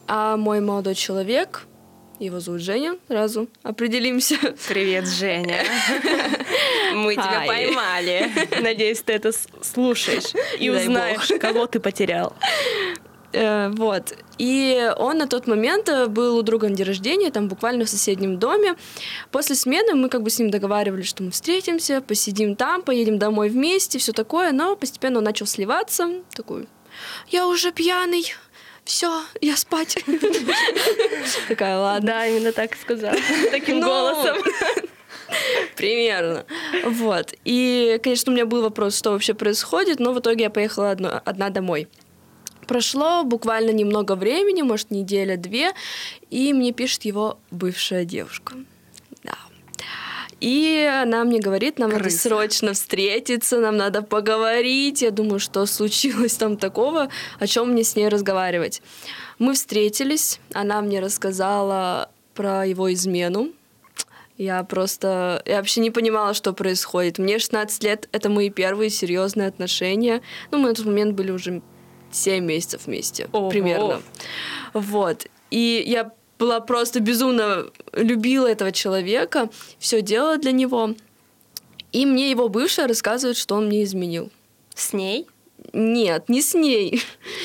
а 0.08 0.38
мой 0.38 0.60
молодой 0.60 0.96
человек, 0.96 1.66
его 2.20 2.40
зовут 2.40 2.62
Женя, 2.62 2.98
сразу 3.08 3.48
определимся. 3.64 4.38
Привет, 4.68 5.08
Женя. 5.08 5.64
Мы 6.94 7.14
тебя 7.14 7.44
поймали. 7.46 8.32
Надеюсь, 8.62 9.02
ты 9.02 9.14
это 9.14 9.32
слушаешь 9.62 10.34
и 10.60 10.70
Дай 10.70 10.82
узнаешь, 10.82 11.32
кого 11.40 11.68
ты 11.68 11.80
потерял. 11.80 12.34
Э, 13.36 13.70
Вот. 13.70 14.14
И 14.38 14.92
он 14.98 15.18
на 15.18 15.28
тот 15.28 15.48
момент 15.48 15.90
э, 15.90 16.08
был 16.08 16.38
у 16.38 16.42
друга 16.42 16.68
на 16.70 16.76
день 16.76 16.86
рождения, 16.88 17.32
там 17.32 17.48
буквально 17.48 17.86
в 17.86 17.90
соседнем 17.90 18.38
доме. 18.40 18.76
После 19.32 19.56
смены 19.56 19.94
мы 19.96 20.10
как 20.10 20.24
бы 20.24 20.30
с 20.30 20.40
ним 20.40 20.50
договаривались, 20.50 21.08
что 21.08 21.24
мы 21.24 21.32
встретимся, 21.32 22.02
посидим 22.02 22.56
там, 22.56 22.82
поедем 22.82 23.20
домой 23.20 23.50
вместе, 23.50 24.00
все 24.00 24.12
такое, 24.14 24.52
но 24.52 24.76
постепенно 24.76 25.18
он 25.20 25.24
начал 25.26 25.46
сливаться. 25.46 26.10
Такой, 26.36 26.68
я 27.30 27.48
уже 27.48 27.72
пьяный, 27.72 28.34
все, 28.86 29.22
я 29.42 29.58
спать. 29.58 29.98
Такая, 31.48 31.78
ладно. 31.78 32.08
Да, 32.08 32.28
именно 32.28 32.52
так 32.52 32.76
и 32.76 32.78
сказал. 32.78 33.14
Таким 33.52 33.80
Ну, 33.80 33.88
голосом. 33.88 34.38
Примерно. 35.76 36.46
Вот. 36.86 37.34
И, 37.46 38.00
конечно, 38.04 38.32
у 38.32 38.36
меня 38.36 38.46
был 38.46 38.62
вопрос, 38.62 38.98
что 38.98 39.12
вообще 39.12 39.34
происходит, 39.34 40.00
но 40.00 40.14
в 40.14 40.20
итоге 40.20 40.46
я 40.46 40.50
поехала 40.50 40.92
одна 40.92 41.50
домой. 41.50 41.88
Прошло 42.68 43.24
буквально 43.24 43.72
немного 43.72 44.16
времени, 44.16 44.62
может, 44.62 44.92
неделя-две, 44.92 45.72
и 46.30 46.54
мне 46.54 46.72
пишет 46.72 47.06
его 47.06 47.38
бывшая 47.52 48.06
девушка. 48.06 48.56
Да. 49.24 49.38
И 50.42 50.90
она 51.04 51.24
мне 51.24 51.40
говорит, 51.40 51.80
нам 51.80 51.90
надо 51.90 52.04
Крыса. 52.04 52.30
срочно 52.30 52.74
встретиться, 52.74 53.60
нам 53.60 53.78
надо 53.78 54.02
поговорить. 54.02 55.02
Я 55.02 55.12
думаю, 55.12 55.40
что 55.40 55.66
случилось 55.66 56.34
там 56.36 56.58
такого, 56.58 57.10
о 57.40 57.48
чем 57.48 57.72
мне 57.72 57.84
с 57.84 57.96
ней 57.96 58.10
разговаривать. 58.10 58.82
Мы 59.40 59.54
встретились, 59.54 60.40
она 60.54 60.82
мне 60.82 61.00
рассказала 61.00 62.10
про 62.34 62.66
его 62.66 62.92
измену. 62.94 63.52
Я 64.38 64.64
просто... 64.64 65.42
Я 65.46 65.58
вообще 65.58 65.80
не 65.80 65.92
понимала, 65.92 66.34
что 66.34 66.52
происходит. 66.52 67.18
Мне 67.20 67.40
16 67.40 67.84
лет, 67.84 68.10
это 68.12 68.30
мои 68.30 68.50
первые 68.50 68.90
серьезные 68.90 69.48
отношения. 69.48 70.22
Ну, 70.52 70.58
мы 70.58 70.70
на 70.70 70.76
тот 70.76 70.86
момент 70.86 71.16
были 71.16 71.32
уже 71.32 71.62
7 72.16 72.44
месяцев 72.44 72.86
вместе, 72.86 73.28
Ого. 73.32 73.50
примерно. 73.50 74.02
Вот. 74.74 75.28
И 75.52 75.84
я 75.86 76.12
была 76.40 76.60
просто 76.60 77.00
безумно 77.00 77.66
любила 77.94 78.48
этого 78.48 78.72
человека, 78.72 79.50
все 79.80 80.02
делала 80.02 80.38
для 80.38 80.52
него. 80.52 80.96
И 81.92 82.06
мне 82.06 82.30
его 82.30 82.50
бывшая 82.50 82.88
рассказывает, 82.88 83.38
что 83.38 83.56
он 83.56 83.68
мне 83.68 83.84
изменил. 83.84 84.30
С 84.74 84.92
ней? 84.92 85.28
Нет, 85.74 86.30
не 86.30 86.42
с 86.42 86.54
ней, 86.54 87.02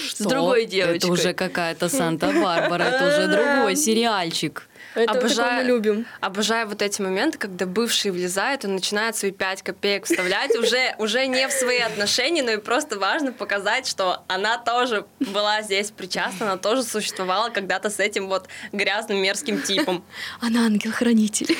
с 0.09 0.15
Что? 0.17 0.29
другой 0.29 0.67
девочкой. 0.67 0.97
Это 0.99 1.07
уже 1.09 1.33
какая-то 1.33 1.89
Санта-Барбара, 1.89 2.83
это 2.83 3.09
уже 3.09 3.29
другой 3.29 3.77
сериальчик. 3.87 4.69
Это 5.01 5.19
Обожаю. 5.19 5.63
мы 5.63 5.69
любим. 5.69 6.07
Обожаю 6.21 6.69
вот 6.69 6.83
эти 6.83 7.01
моменты, 7.01 7.39
когда 7.39 7.67
бывший 7.67 8.11
влезает, 8.11 8.65
он 8.65 8.75
начинает 8.75 9.17
свои 9.17 9.31
пять 9.31 9.63
копеек 9.63 10.05
вставлять, 10.05 10.55
уже, 10.57 10.95
уже 10.99 11.27
не 11.27 11.49
в 11.49 11.53
свои 11.53 11.79
отношения, 11.79 12.43
но 12.43 12.51
и 12.53 12.57
просто 12.59 12.99
важно 12.99 13.33
показать, 13.33 13.87
что 13.87 14.23
она 14.29 14.59
тоже 14.59 15.07
была 15.19 15.63
здесь 15.63 15.91
причастна, 15.91 16.47
она 16.47 16.57
тоже 16.57 16.83
существовала 16.83 17.51
когда-то 17.51 17.91
с 17.91 17.99
этим 17.99 18.29
вот 18.29 18.49
грязным 18.73 19.19
мерзким 19.19 19.63
типом. 19.63 20.05
Она 20.41 20.67
ангел-хранитель. 20.67 21.57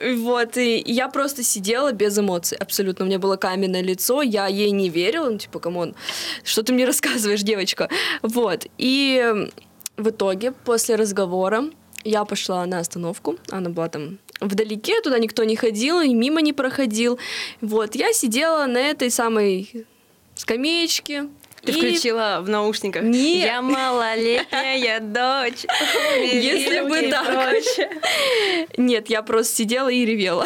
Вот, 0.00 0.56
и 0.56 0.82
я 0.86 1.08
просто 1.08 1.42
сидела 1.42 1.92
без 1.92 2.18
эмоций, 2.18 2.58
абсолютно. 2.58 3.04
У 3.04 3.08
меня 3.08 3.18
было 3.18 3.36
каменное 3.36 3.82
лицо, 3.82 4.22
я 4.22 4.46
ей 4.46 4.70
не 4.70 4.90
верила, 4.90 5.30
ну, 5.30 5.38
типа, 5.38 5.60
come 5.60 5.79
on, 5.79 5.94
что 6.42 6.62
ты 6.62 6.72
мне 6.72 6.84
рассказываешь, 6.84 7.42
девочка? 7.42 7.88
Вот, 8.22 8.66
и 8.76 9.48
в 9.96 10.08
итоге, 10.10 10.52
после 10.52 10.96
разговора, 10.96 11.64
я 12.04 12.24
пошла 12.24 12.64
на 12.66 12.78
остановку, 12.80 13.36
она 13.50 13.70
была 13.70 13.88
там 13.88 14.18
вдалеке, 14.40 15.00
туда 15.00 15.18
никто 15.18 15.44
не 15.44 15.56
ходил, 15.56 16.00
и 16.00 16.12
мимо 16.12 16.40
не 16.42 16.52
проходил. 16.52 17.18
Вот, 17.60 17.94
я 17.94 18.12
сидела 18.12 18.66
на 18.66 18.78
этой 18.78 19.10
самой 19.10 19.86
скамеечке, 20.34 21.28
Ты 21.62 21.72
и- 21.72 21.74
включила 21.76 22.40
в 22.42 22.48
наушниках. 22.48 23.04
Нет. 23.04 23.46
Я 23.46 23.62
малолетняя 23.62 25.00
дочь. 25.00 25.64
Если 26.20 26.80
бы 26.88 27.08
так. 27.10 27.54
Нет, 28.76 29.08
я 29.08 29.22
просто 29.22 29.54
сидела 29.54 29.88
и 29.88 30.04
ревела. 30.04 30.44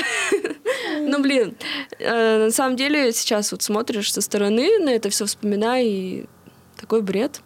Ну, 1.00 1.20
блин, 1.20 1.56
э, 1.98 2.44
на 2.44 2.50
самом 2.50 2.76
деле 2.76 3.12
сейчас 3.12 3.50
вот 3.52 3.62
смотришь 3.62 4.12
со 4.12 4.20
стороны 4.20 4.78
на 4.78 4.90
это 4.90 5.10
все 5.10 5.24
вспоминай, 5.26 5.86
и 5.86 6.26
такой 6.78 7.02
бред. 7.02 7.40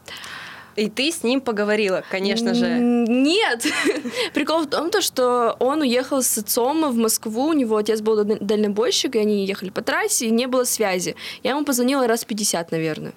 И 0.77 0.89
ты 0.89 1.13
с 1.13 1.23
ним 1.23 1.41
поговорила, 1.41 2.03
конечно 2.11 2.55
же. 2.55 2.67
Нет! 2.79 3.67
Прикол 4.35 4.63
в 4.63 4.67
том, 4.67 4.91
то, 4.91 5.01
что 5.01 5.57
он 5.59 5.83
уехал 5.83 6.23
с 6.23 6.39
отцом 6.39 6.91
в 6.91 6.97
Москву, 6.97 7.49
у 7.49 7.53
него 7.53 7.77
отец 7.77 8.01
был 8.01 8.25
даль- 8.25 8.39
дальнобойщик, 8.41 9.17
и 9.17 9.19
они 9.19 9.45
ехали 9.47 9.71
по 9.71 9.83
трассе, 9.83 10.27
и 10.27 10.31
не 10.31 10.47
было 10.47 10.65
связи. 10.65 11.15
Я 11.43 11.51
ему 11.51 11.65
позвонила 11.65 12.07
раз 12.07 12.25
50, 12.25 12.73
наверное. 12.73 13.13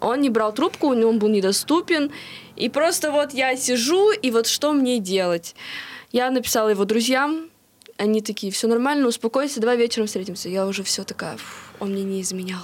Он 0.00 0.20
не 0.20 0.30
брал 0.30 0.52
трубку, 0.52 0.88
у 0.88 0.94
него 0.94 1.10
он 1.10 1.18
был 1.18 1.28
недоступен. 1.28 2.10
И 2.56 2.68
просто 2.68 3.10
вот 3.10 3.32
я 3.32 3.56
сижу, 3.56 4.10
и 4.10 4.30
вот 4.30 4.46
что 4.46 4.72
мне 4.72 4.98
делать? 4.98 5.54
Я 6.10 6.30
написала 6.30 6.68
его 6.68 6.84
друзьям, 6.84 7.48
они 7.96 8.20
такие, 8.20 8.52
все 8.52 8.66
нормально, 8.66 9.06
успокойся, 9.06 9.60
давай 9.60 9.76
вечером 9.76 10.08
встретимся. 10.08 10.48
Я 10.48 10.66
уже 10.66 10.82
все 10.82 11.04
такая, 11.04 11.36
«Фу, 11.36 11.44
он 11.78 11.92
мне 11.92 12.02
не 12.02 12.20
изменял. 12.20 12.62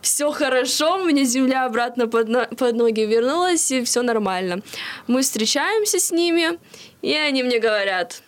Все 0.00 0.30
хорошо, 0.30 0.98
мне 0.98 1.24
земля 1.24 1.66
обратно 1.66 2.06
под, 2.08 2.28
но- 2.28 2.46
под 2.46 2.74
ноги 2.76 3.00
вернулась, 3.00 3.70
и 3.70 3.84
все 3.84 4.02
нормально. 4.02 4.60
Мы 5.06 5.22
встречаемся 5.22 5.98
с 5.98 6.10
ними, 6.10 6.58
и 7.02 7.12
они 7.14 7.42
мне 7.42 7.58
говорят, 7.58 8.22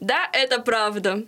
да, 0.00 0.28
это 0.32 0.60
правда. 0.60 1.24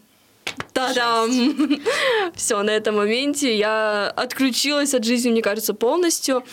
Та-дам! 0.73 1.30
Все, 2.35 2.62
на 2.62 2.70
этом 2.70 2.96
моменте 2.96 3.56
я 3.56 4.12
отключилась 4.14 4.94
от 4.94 5.04
жизни, 5.04 5.30
мне 5.30 5.42
кажется, 5.42 5.75
полностью. 5.75 6.44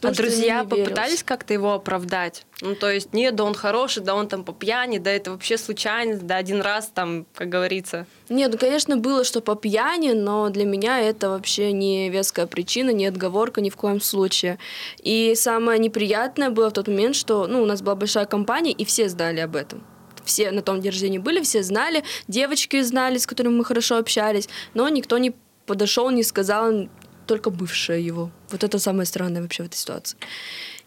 А 0.00 0.08
потому 0.08 0.14
что 0.14 0.22
друзья 0.22 0.64
попытались 0.64 1.22
как-то 1.22 1.52
его 1.52 1.74
оправдать? 1.74 2.46
Ну, 2.62 2.74
то 2.74 2.90
есть, 2.90 3.12
нет, 3.12 3.34
да 3.34 3.44
он 3.44 3.54
хороший, 3.54 4.02
да 4.02 4.14
он 4.14 4.28
там 4.28 4.44
по 4.44 4.52
пьяни, 4.52 4.98
да 4.98 5.10
это 5.10 5.30
вообще 5.30 5.58
случайность, 5.58 6.26
да 6.26 6.36
один 6.36 6.62
раз 6.62 6.90
там, 6.92 7.26
как 7.34 7.50
говорится. 7.50 8.06
Нет, 8.30 8.50
ну, 8.52 8.58
конечно, 8.58 8.96
было, 8.96 9.24
что 9.24 9.42
по 9.42 9.56
пьяни, 9.56 10.12
но 10.12 10.48
для 10.48 10.64
меня 10.64 11.00
это 11.00 11.28
вообще 11.28 11.72
не 11.72 12.08
веская 12.08 12.46
причина, 12.46 12.90
не 12.90 13.06
отговорка 13.06 13.60
ни 13.60 13.68
в 13.68 13.76
коем 13.76 14.00
случае. 14.00 14.58
И 15.02 15.34
самое 15.36 15.78
неприятное 15.78 16.48
было 16.48 16.70
в 16.70 16.72
тот 16.72 16.88
момент, 16.88 17.14
что 17.14 17.46
ну, 17.46 17.62
у 17.62 17.66
нас 17.66 17.82
была 17.82 17.94
большая 17.94 18.24
компания, 18.24 18.72
и 18.72 18.86
все 18.86 19.08
знали 19.10 19.40
об 19.40 19.54
этом. 19.54 19.84
Все 20.24 20.50
на 20.50 20.62
том 20.62 20.80
день 20.80 20.92
рождения 20.92 21.18
были, 21.18 21.42
все 21.42 21.62
знали, 21.62 22.04
девочки 22.26 22.80
знали, 22.82 23.18
с 23.18 23.26
которыми 23.26 23.54
мы 23.54 23.64
хорошо 23.64 23.96
общались, 23.96 24.48
но 24.72 24.88
никто 24.88 25.18
не 25.18 25.34
подошел, 25.66 26.10
не 26.10 26.22
сказал, 26.22 26.88
только 27.30 27.50
бывшая 27.50 28.00
его. 28.00 28.30
Вот 28.50 28.64
это 28.64 28.80
самое 28.80 29.06
странное 29.06 29.40
вообще 29.40 29.62
в 29.62 29.66
этой 29.66 29.76
ситуации. 29.76 30.18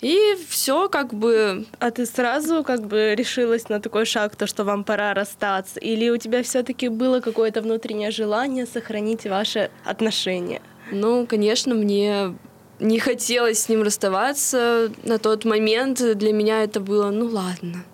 И 0.02 0.36
все 0.50 0.90
как 0.90 1.14
бы 1.14 1.66
А 1.80 1.90
ты 1.90 2.06
сразу 2.06 2.64
как 2.66 2.86
бы 2.86 3.16
решилась 3.16 3.70
на 3.70 3.80
такой 3.80 4.06
шаг, 4.06 4.36
то, 4.36 4.46
что 4.46 4.66
вам 4.66 4.84
пора 4.84 5.14
расстаться? 5.14 5.80
Или 5.80 6.10
у 6.10 6.18
тебя 6.18 6.44
все-таки 6.44 6.90
было 6.90 7.22
какое-то 7.22 7.62
внутреннее 7.62 8.12
желание 8.12 8.66
сохранить 8.66 9.24
ваши 9.26 9.72
отношения? 9.86 10.62
Ну, 10.92 11.26
конечно, 11.26 11.76
мне 11.76 12.36
не 12.80 13.00
хотелось 13.00 13.60
с 13.60 13.70
ним 13.70 13.84
расставаться. 13.84 14.92
На 15.04 15.20
тот 15.20 15.46
момент 15.46 16.02
для 16.18 16.34
меня 16.34 16.64
это 16.64 16.82
было, 16.82 17.10
ну 17.10 17.28
ладно. 17.28 17.86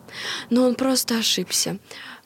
Но 0.49 0.63
он 0.63 0.73
просто 0.73 1.19
ошибся. 1.19 1.77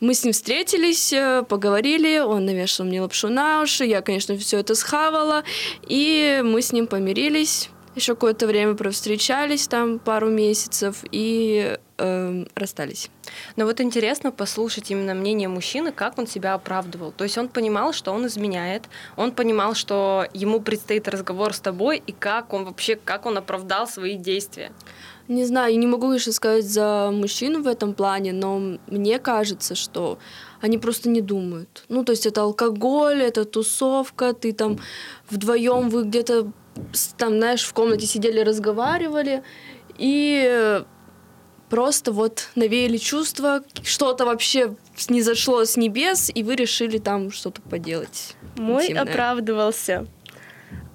Мы 0.04 0.16
с 0.16 0.26
ним 0.26 0.34
встретились, 0.34 1.14
э, 1.14 1.46
поговорили, 1.48 2.20
он 2.20 2.44
навешал 2.44 2.86
мне 2.86 3.00
лапшу 3.00 3.30
на 3.30 3.62
уши, 3.62 3.86
я, 3.86 4.02
конечно, 4.02 4.38
все 4.38 4.60
это 4.60 4.76
схавала, 4.76 5.46
и 5.88 6.42
мы 6.44 6.62
с 6.62 6.74
ним 6.74 6.88
помирились. 6.88 7.70
Еще 7.96 8.14
какое-то 8.16 8.46
время 8.46 8.74
провстречались 8.74 9.66
там 9.70 10.00
пару 10.00 10.30
месяцев 10.30 11.06
и 11.10 11.78
эм, 12.00 12.48
расстались. 12.54 13.10
Но 13.56 13.66
вот 13.66 13.80
интересно 13.80 14.34
послушать 14.34 14.92
именно 14.92 15.14
мнение 15.14 15.48
мужчины, 15.48 15.94
как 15.94 16.18
он 16.18 16.28
себя 16.28 16.56
оправдывал. 16.56 17.14
То 17.14 17.24
есть 17.24 17.38
он 17.38 17.48
понимал, 17.48 17.94
что 17.94 18.12
он 18.12 18.26
изменяет, 18.28 18.90
он 19.16 19.32
понимал, 19.32 19.74
что 19.74 20.26
ему 20.34 20.60
предстоит 20.60 21.08
разговор 21.08 21.54
с 21.54 21.62
тобой, 21.62 22.04
и 22.06 22.12
как 22.12 22.52
он 22.52 22.66
вообще, 22.66 22.98
как 22.98 23.26
он 23.26 23.38
оправдал 23.38 23.88
свои 23.88 24.16
действия. 24.16 24.74
Не 25.28 25.46
знаю, 25.46 25.78
не 25.80 25.88
могу, 25.88 26.08
конечно, 26.08 26.34
сказать 26.34 26.66
за 26.66 27.10
мужчину 27.12 27.62
в 27.62 27.68
этом 27.68 27.94
плане, 27.94 28.34
но 28.34 28.78
мне 28.88 29.20
кажется, 29.20 29.74
что 29.74 30.20
они 30.62 30.78
просто 30.78 31.10
не 31.10 31.22
думают. 31.22 31.86
Ну, 31.88 32.04
то 32.04 32.12
есть 32.12 32.26
это 32.26 32.42
алкоголь, 32.42 33.22
это 33.22 33.46
тусовка, 33.46 34.34
ты 34.34 34.52
там 34.52 34.80
вдвоем 35.30 35.90
вы 35.90 36.04
где-то 36.04 36.52
там, 37.18 37.38
знаешь, 37.38 37.64
в 37.64 37.74
комнате 37.74 38.06
сидели, 38.06 38.40
разговаривали, 38.40 39.44
и 39.98 40.84
просто 41.70 42.12
вот 42.12 42.50
навеяли 42.56 42.98
чувства, 42.98 43.64
что-то 43.84 44.26
вообще 44.26 44.76
снизошло 44.96 45.66
с 45.66 45.78
небес, 45.78 46.32
и 46.34 46.44
вы 46.44 46.56
решили 46.56 46.98
там 46.98 47.32
что-то 47.32 47.62
поделать. 47.62 48.36
Мой 48.58 48.86
интимное. 48.86 49.04
оправдывался. 49.04 50.08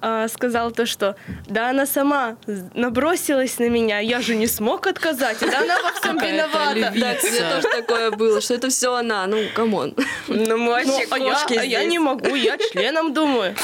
А, 0.01 0.27
сказал 0.27 0.71
то, 0.71 0.85
что 0.85 1.15
да, 1.47 1.69
она 1.69 1.85
сама 1.85 2.37
набросилась 2.73 3.59
на 3.59 3.69
меня, 3.69 3.99
я 3.99 4.21
же 4.21 4.35
не 4.35 4.47
смог 4.47 4.87
отказать, 4.87 5.37
да 5.39 5.59
она 5.59 5.81
во 5.81 5.91
всем 5.91 6.17
виновата. 6.17 6.93
Да, 6.95 7.15
мне 7.29 7.53
тоже 7.53 7.67
такое 7.69 8.11
было, 8.11 8.41
что 8.41 8.53
это 8.53 8.69
все 8.69 8.93
она, 8.93 9.27
ну, 9.27 9.37
come 9.53 9.77
on. 9.77 9.95
Ну, 10.27 10.57
мы 10.57 10.83
Ну, 10.85 10.91
вообще 10.91 11.07
а, 11.11 11.17
я, 11.17 11.33
кошки 11.33 11.53
а 11.55 11.63
я 11.63 11.83
не 11.83 11.99
могу, 11.99 12.35
я 12.35 12.57
членом 12.57 13.13
думаю. 13.13 13.55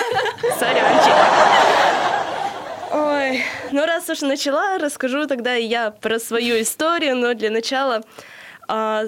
Сорянчик. 0.58 1.12
Ой, 2.92 3.44
ну 3.72 3.86
раз 3.86 4.08
уж 4.08 4.20
начала, 4.20 4.78
расскажу 4.78 5.26
тогда 5.26 5.54
я 5.54 5.90
про 5.90 6.18
свою 6.18 6.60
историю, 6.60 7.16
но 7.16 7.34
для 7.34 7.50
начала 7.50 8.02
а, 8.68 9.04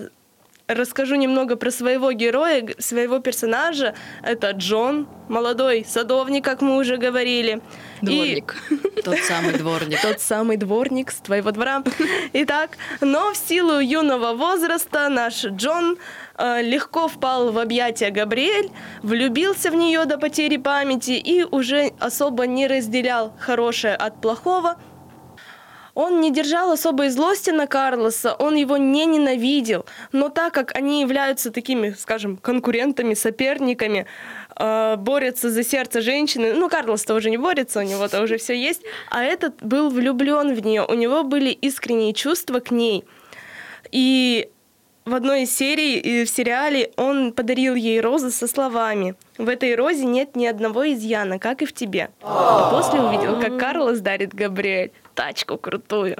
расскажу 0.68 1.14
немного 1.16 1.56
про 1.56 1.70
своего 1.70 2.12
героя, 2.12 2.66
своего 2.78 3.18
персонажа. 3.20 3.94
Это 4.22 4.50
Джон, 4.50 5.06
молодой 5.28 5.84
садовник, 5.88 6.44
как 6.44 6.60
мы 6.62 6.76
уже 6.76 6.96
говорили. 6.96 7.60
И- 8.02 8.06
Дворник. 8.06 8.56
Тот 9.04 9.18
самый 9.18 9.52
дворник. 9.54 10.00
тот 10.02 10.20
самый 10.20 10.56
дворник 10.56 11.12
с 11.12 11.16
твоего 11.16 11.52
двора. 11.52 11.84
Итак, 12.32 12.70
но 13.00 13.32
в 13.32 13.36
силу 13.36 13.78
юного 13.78 14.32
возраста 14.32 15.08
наш 15.08 15.44
Джон 15.44 15.96
э, 16.36 16.62
легко 16.62 17.06
впал 17.06 17.52
в 17.52 17.58
объятия 17.58 18.10
Габриэль, 18.10 18.70
влюбился 19.02 19.70
в 19.70 19.76
нее 19.76 20.06
до 20.06 20.18
потери 20.18 20.56
памяти 20.56 21.12
и 21.12 21.44
уже 21.44 21.92
особо 22.00 22.46
не 22.46 22.66
разделял 22.66 23.32
хорошее 23.38 23.94
от 23.94 24.20
плохого. 24.20 24.76
Он 25.96 26.20
не 26.20 26.30
держал 26.30 26.72
особой 26.72 27.08
злости 27.08 27.48
на 27.48 27.66
Карлоса, 27.66 28.34
он 28.34 28.54
его 28.54 28.76
не 28.76 29.06
ненавидел, 29.06 29.86
но 30.12 30.28
так 30.28 30.52
как 30.52 30.76
они 30.76 31.00
являются 31.00 31.50
такими, 31.50 31.94
скажем, 31.98 32.36
конкурентами, 32.36 33.14
соперниками, 33.14 34.04
э, 34.56 34.96
борются 34.98 35.48
за 35.48 35.64
сердце 35.64 36.02
женщины, 36.02 36.52
ну, 36.52 36.68
Карлос-то 36.68 37.14
уже 37.14 37.30
не 37.30 37.38
борется, 37.38 37.80
у 37.80 37.82
него-то 37.82 38.20
уже 38.20 38.36
все 38.36 38.52
есть, 38.52 38.82
а 39.10 39.24
этот 39.24 39.62
был 39.62 39.88
влюблен 39.88 40.54
в 40.54 40.60
нее, 40.60 40.84
у 40.86 40.92
него 40.92 41.22
были 41.24 41.48
искренние 41.48 42.12
чувства 42.12 42.60
к 42.60 42.70
ней. 42.70 43.04
И 43.90 44.50
в 45.06 45.14
одной 45.14 45.42
из 45.44 45.56
серий 45.56 45.98
и 45.98 46.24
в 46.24 46.28
сериале 46.28 46.90
он 46.96 47.32
подарил 47.32 47.74
ей 47.76 48.00
розу 48.00 48.30
со 48.30 48.46
словами 48.48 49.14
«В 49.38 49.48
этой 49.48 49.74
розе 49.76 50.04
нет 50.04 50.34
ни 50.36 50.46
одного 50.46 50.92
изъяна, 50.92 51.38
как 51.38 51.62
и 51.62 51.64
в 51.66 51.72
тебе». 51.72 52.10
А 52.22 52.70
после 52.70 53.00
увидел, 53.00 53.40
как 53.40 53.56
Карлос 53.58 54.00
дарит 54.00 54.34
Габриэль 54.34 54.90
тачку 55.14 55.56
крутую. 55.56 56.16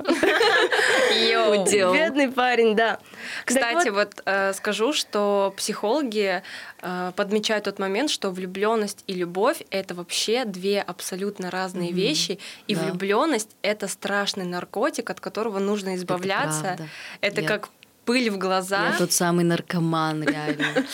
Удел. 1.49 1.93
Бедный 1.93 2.31
парень, 2.31 2.75
да. 2.75 2.99
Кстати, 3.45 3.85
Так 3.87 3.93
вот, 3.95 4.23
э, 4.25 4.53
скажу, 4.55 4.93
что 4.93 5.53
психологи 5.57 6.43
э, 6.83 7.13
подмечают 7.17 7.65
тот 7.65 7.79
момент, 7.79 8.11
что 8.11 8.31
влюбленность 8.31 9.05
и 9.07 9.13
любовь 9.15 9.63
это 9.71 9.95
вообще 9.95 10.45
две 10.45 10.81
абсолютно 10.81 11.51
разные 11.51 11.93
вещи, 11.93 12.39
и 12.69 12.75
Да. 12.75 12.83
влюбленность 12.85 13.51
это 13.63 13.89
страшный 13.89 14.45
наркотик, 14.45 15.11
от 15.11 15.21
которого 15.21 15.59
нужно 15.59 15.95
избавляться. 15.97 16.63
правда. 16.63 16.89
Это, 17.21 17.41
Я- 17.43 17.49
как 17.49 17.69
пыль 18.07 18.31
в 18.31 18.39
глаза. 18.39 18.87
Я 18.87 18.97
тот 18.97 19.13
самый 19.13 19.45
наркоман, 19.45 20.23
реально. 20.23 20.87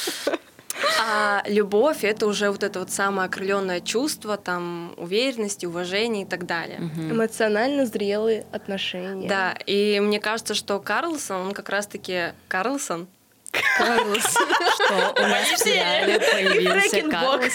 А 1.04 1.42
любовь 1.46 2.04
это 2.04 2.26
уже 2.26 2.50
вот 2.50 2.62
это 2.62 2.80
вот 2.80 2.90
самое 2.90 3.26
окрыленное 3.26 3.80
чувство, 3.80 4.36
там 4.36 4.94
уверенности, 4.96 5.66
уважения 5.66 6.22
и 6.22 6.24
так 6.24 6.46
далее. 6.46 6.78
Эмоционально 6.96 7.86
зрелые 7.86 8.46
отношения. 8.52 9.28
Да, 9.28 9.54
и 9.66 10.00
мне 10.00 10.18
кажется, 10.18 10.54
что 10.54 10.80
Карлсон, 10.80 11.48
он 11.48 11.52
как 11.52 11.68
раз-таки 11.68 12.32
Карлсон. 12.48 13.06
Карлос, 13.76 14.24
что 14.24 15.14
у 15.16 15.22
нас 15.22 15.46
в 15.48 15.58
сериале 15.58 16.18
появился 16.18 16.88
Фрэкинбок. 16.88 17.20
Карлос. 17.20 17.54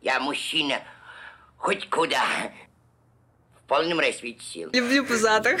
Я 0.00 0.20
мужчина 0.20 0.80
хоть 1.58 1.88
куда. 1.90 2.24
В 3.64 3.68
полном 3.68 4.00
расцвете 4.00 4.40
сил. 4.44 4.70
Люблю 4.72 5.04
пузатых. 5.04 5.60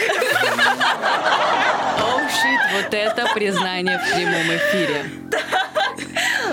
Оу, 2.00 2.20
щит, 2.28 2.60
вот 2.74 2.92
это 2.92 3.26
признание 3.32 3.98
в 3.98 4.02
прямом 4.14 4.56
эфире. 4.56 5.04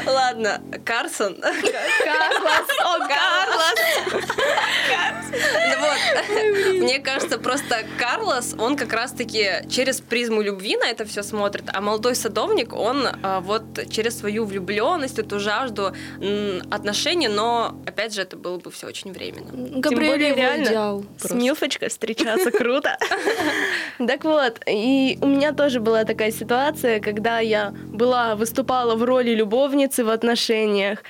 Ладно, 0.06 0.62
Карсон. 0.86 1.36
Карлос, 1.42 2.70
о, 2.80 3.00
Карлос! 3.08 3.80
Мне 6.74 7.00
кажется, 7.00 7.38
просто 7.38 7.84
Карлос, 7.98 8.56
он 8.58 8.76
как 8.76 8.94
раз-таки 8.94 9.48
через 9.70 10.02
призму 10.02 10.42
любви 10.42 10.78
на 10.78 10.88
это 10.88 11.06
все 11.06 11.24
смотрит, 11.24 11.66
а 11.74 11.82
молодой 11.82 12.16
садовник, 12.16 12.74
он 12.74 13.08
а, 13.24 13.42
вот 13.42 13.64
через 13.90 14.20
свою 14.20 14.46
влюбленность, 14.46 15.20
эту 15.20 15.40
жажду 15.40 15.94
отношений, 16.70 17.28
но, 17.28 17.76
опять 17.86 18.14
же, 18.14 18.22
это 18.22 18.38
было 18.38 18.58
бы 18.58 18.72
все 18.72 18.88
очень 18.88 19.12
временно. 19.12 19.80
Габриэль 19.80 20.12
более 20.12 20.30
его 20.30 20.38
реально 20.38 20.68
идеал. 20.68 21.06
С. 21.18 21.32
Милфочкой 21.32 21.90
встречаться 21.90 22.52
круто. 22.52 22.98
Так 24.08 24.24
вот, 24.24 24.62
и 24.68 25.18
у 25.22 25.28
меня 25.28 25.54
тоже 25.54 25.80
была 25.80 26.04
такая 26.04 26.32
ситуация, 26.32 27.00
когда 27.00 27.40
я 27.40 27.72
была, 27.72 28.36
выступала 28.36 28.96
в 28.96 29.04
роли 29.04 29.32
любовницы 29.32 30.04
в 30.04 30.10
отношениях. 30.10 31.04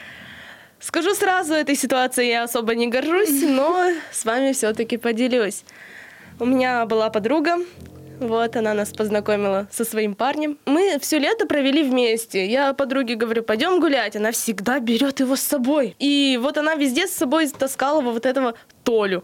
Скажу 0.80 1.14
сразу, 1.14 1.54
этой 1.54 1.76
ситуацией 1.76 2.30
я 2.30 2.44
особо 2.44 2.74
не 2.76 2.88
горжусь, 2.88 3.42
но 3.42 3.92
с 4.12 4.26
вами 4.26 4.54
все-таки 4.54 4.98
поделюсь. 4.98 5.64
У 6.40 6.46
меня 6.46 6.86
была 6.86 7.10
подруга, 7.10 7.58
вот, 8.20 8.56
она 8.58 8.74
нас 8.74 8.90
познакомила 8.90 9.68
со 9.72 9.86
своим 9.86 10.14
парнем. 10.14 10.58
Мы 10.66 10.98
все 11.00 11.20
лето 11.20 11.46
провели 11.46 11.84
вместе. 11.84 12.46
Я 12.46 12.74
подруге 12.74 13.16
говорю, 13.16 13.44
пойдем 13.44 13.80
гулять. 13.80 14.18
Она 14.18 14.32
всегда 14.32 14.80
берет 14.80 15.22
его 15.22 15.38
с 15.38 15.42
собой. 15.42 15.96
И 16.00 16.38
вот 16.42 16.58
она 16.58 16.76
везде 16.76 17.08
с 17.08 17.14
собой 17.14 17.48
таскала 17.48 18.02
вот 18.02 18.26
этого 18.26 18.56
Толю. 18.84 19.24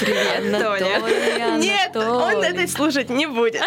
Привет, 0.00 0.54
Анатолий, 0.54 1.66
Нет, 1.66 1.94
он 1.96 2.42
это 2.42 2.66
слушать 2.66 3.10
не 3.10 3.26
будет. 3.26 3.62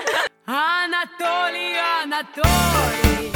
Анатолий, 0.45 1.75
Анатолий, 2.03 3.31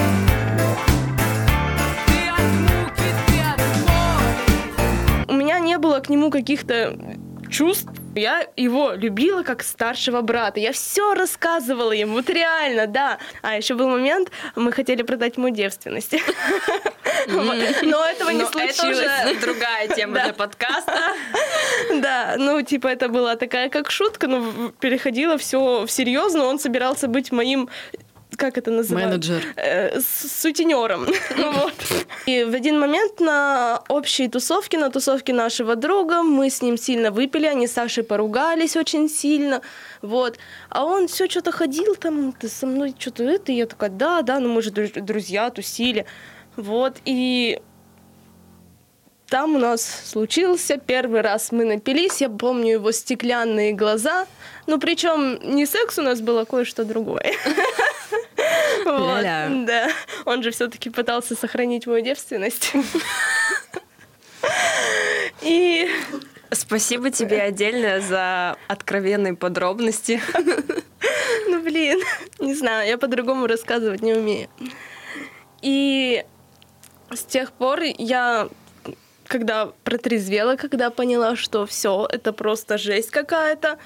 У 5.31 5.33
меня 5.33 5.59
не 5.59 5.77
было 5.77 6.01
к 6.01 6.09
нему 6.09 6.29
каких-то 6.29 6.97
чувств. 7.49 7.87
Я 8.15 8.45
его 8.57 8.91
любила 8.91 9.43
как 9.43 9.63
старшего 9.63 10.19
брата. 10.19 10.59
Я 10.59 10.73
все 10.73 11.13
рассказывала 11.13 11.93
ему, 11.93 12.15
вот 12.15 12.29
реально, 12.29 12.85
да. 12.85 13.17
А 13.41 13.55
еще 13.55 13.75
был 13.75 13.87
момент, 13.87 14.29
мы 14.57 14.73
хотели 14.73 15.03
продать 15.03 15.37
ему 15.37 15.47
девственность. 15.47 16.13
Но 17.27 18.05
этого 18.05 18.31
не 18.31 18.39
Но 18.39 18.49
это 18.49 18.73
случилось. 18.73 18.97
уже 18.97 19.39
другая 19.39 19.87
тема 19.87 20.19
для 20.19 20.33
подкаста. 20.33 20.99
Да, 22.01 22.35
ну, 22.37 22.61
типа, 22.61 22.87
это 22.87 23.07
была 23.07 23.37
такая 23.37 23.69
как 23.69 23.89
шутка, 23.89 24.27
но 24.27 24.71
переходило 24.81 25.37
все 25.37 25.85
в 25.85 25.89
серьезно. 25.91 26.43
Он 26.43 26.59
собирался 26.59 27.07
быть 27.07 27.31
моим 27.31 27.69
как 28.41 28.57
это 28.57 28.71
называется? 28.71 29.09
Менеджер. 29.31 29.53
Э, 29.55 29.99
с- 29.99 30.41
сутенером. 30.41 31.05
Вот. 31.37 31.73
И 32.25 32.43
в 32.43 32.53
один 32.55 32.79
момент 32.79 33.19
на 33.19 33.81
общей 33.87 34.27
тусовке, 34.27 34.79
на 34.79 34.89
тусовке 34.89 35.31
нашего 35.33 35.75
друга, 35.75 36.23
мы 36.23 36.49
с 36.49 36.61
ним 36.63 36.77
сильно 36.77 37.11
выпили, 37.11 37.45
они 37.45 37.67
с 37.67 37.73
Сашей 37.73 38.03
поругались 38.03 38.75
очень 38.75 39.09
сильно, 39.09 39.61
вот. 40.01 40.39
А 40.69 40.85
он 40.85 41.07
все 41.07 41.27
что-то 41.29 41.51
ходил 41.51 41.95
там, 41.95 42.31
ты 42.33 42.47
со 42.49 42.65
мной 42.65 42.95
что-то 42.97 43.23
это, 43.23 43.51
и 43.51 43.55
я 43.55 43.65
такая, 43.67 43.89
да, 43.91 44.21
да, 44.23 44.39
ну 44.39 44.49
мы 44.49 44.61
же 44.63 44.71
друз- 44.71 44.99
друзья, 45.01 45.49
тусили, 45.51 46.05
вот. 46.55 46.97
И 47.05 47.61
там 49.29 49.55
у 49.55 49.59
нас 49.59 49.81
случился 50.11 50.77
первый 50.77 51.21
раз 51.21 51.51
мы 51.51 51.63
напились, 51.65 52.21
я 52.21 52.29
помню 52.29 52.73
его 52.73 52.91
стеклянные 52.91 53.71
глаза, 53.73 54.25
ну 54.67 54.79
причем 54.79 55.39
не 55.55 55.65
секс 55.65 55.99
у 55.99 56.01
нас 56.01 56.21
был, 56.21 56.39
а 56.39 56.45
кое-что 56.45 56.83
другое. 56.85 57.33
Вот. 58.85 59.23
Да, 59.23 59.89
он 60.25 60.43
же 60.43 60.51
все-таки 60.51 60.89
пытался 60.89 61.35
сохранить 61.35 61.87
мою 61.87 62.03
девственность. 62.03 62.73
И 65.41 65.89
Спасибо 66.53 67.11
тебе 67.11 67.41
отдельно 67.41 68.01
за 68.01 68.57
откровенные 68.67 69.35
подробности. 69.35 70.21
Ну, 71.47 71.63
блин, 71.63 71.99
не 72.39 72.53
знаю, 72.53 72.87
я 72.87 72.97
по-другому 72.97 73.47
рассказывать 73.47 74.01
не 74.01 74.13
умею. 74.13 74.49
И 75.61 76.25
с 77.09 77.23
тех 77.23 77.53
пор 77.53 77.81
я, 77.81 78.49
когда 79.27 79.71
протрезвела, 79.83 80.57
когда 80.57 80.89
поняла, 80.89 81.35
что 81.35 81.65
все, 81.65 82.07
это 82.09 82.33
просто 82.33 82.77
жесть 82.77 83.11
какая-то, 83.11 83.77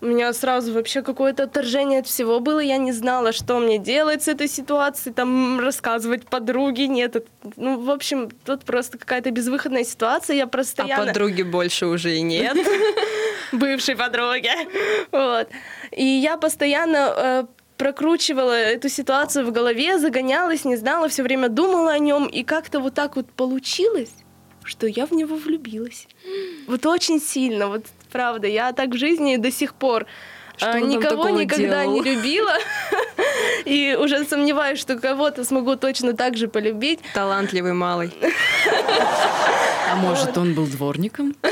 у 0.00 0.06
меня 0.06 0.32
сразу 0.32 0.72
вообще 0.72 1.02
какое-то 1.02 1.44
отторжение 1.44 2.00
от 2.00 2.06
всего 2.06 2.40
было. 2.40 2.60
Я 2.60 2.76
не 2.76 2.92
знала, 2.92 3.32
что 3.32 3.58
мне 3.58 3.78
делать 3.78 4.22
с 4.22 4.28
этой 4.28 4.48
ситуацией, 4.48 5.14
там 5.14 5.58
рассказывать 5.60 6.26
подруге. 6.26 6.86
Нет, 6.86 7.16
это- 7.16 7.26
ну, 7.56 7.80
в 7.80 7.90
общем, 7.90 8.30
тут 8.44 8.64
просто 8.64 8.98
какая-то 8.98 9.30
безвыходная 9.30 9.84
ситуация. 9.84 10.36
Я 10.36 10.44
А 10.44 10.46
постоянно... 10.46 11.06
подруги 11.06 11.42
больше 11.42 11.86
уже 11.86 12.16
и 12.16 12.20
нет. 12.22 12.56
бывшей 13.52 13.96
подруги. 13.96 14.50
Вот. 15.12 15.48
И 15.92 16.04
я 16.04 16.36
постоянно 16.36 17.14
э, 17.16 17.44
прокручивала 17.76 18.52
эту 18.52 18.88
ситуацию 18.88 19.46
в 19.46 19.52
голове, 19.52 19.98
загонялась, 19.98 20.64
не 20.64 20.76
знала, 20.76 21.08
все 21.08 21.22
время 21.22 21.48
думала 21.48 21.92
о 21.92 21.98
нем, 21.98 22.26
и 22.26 22.42
как-то 22.42 22.80
вот 22.80 22.94
так 22.94 23.16
вот 23.16 23.30
получилось, 23.32 24.12
что 24.64 24.86
я 24.86 25.06
в 25.06 25.12
него 25.12 25.36
влюбилась. 25.36 26.08
Вот 26.66 26.84
очень 26.86 27.20
сильно, 27.20 27.68
вот 27.68 27.86
правда. 28.16 28.46
Я 28.46 28.72
так 28.72 28.90
в 28.90 28.96
жизни 28.96 29.36
до 29.36 29.50
сих 29.50 29.74
пор 29.74 30.06
Что 30.56 30.70
э, 30.70 30.72
там 30.72 30.88
никого 30.88 31.28
никогда 31.28 31.82
делал? 31.82 31.94
не 31.94 32.00
любила. 32.02 32.54
И 33.66 33.96
уже 33.98 34.24
сомневаюсь, 34.24 34.78
что 34.78 34.96
кого-то 34.96 35.44
смогу 35.44 35.76
точно 35.76 36.14
так 36.14 36.36
же 36.36 36.48
полюбить. 36.48 37.00
Талантливый 37.14 37.74
малый. 37.74 38.10
А 39.92 39.96
может, 39.96 40.38
он 40.38 40.54
был 40.54 40.66
дворником? 40.66 41.34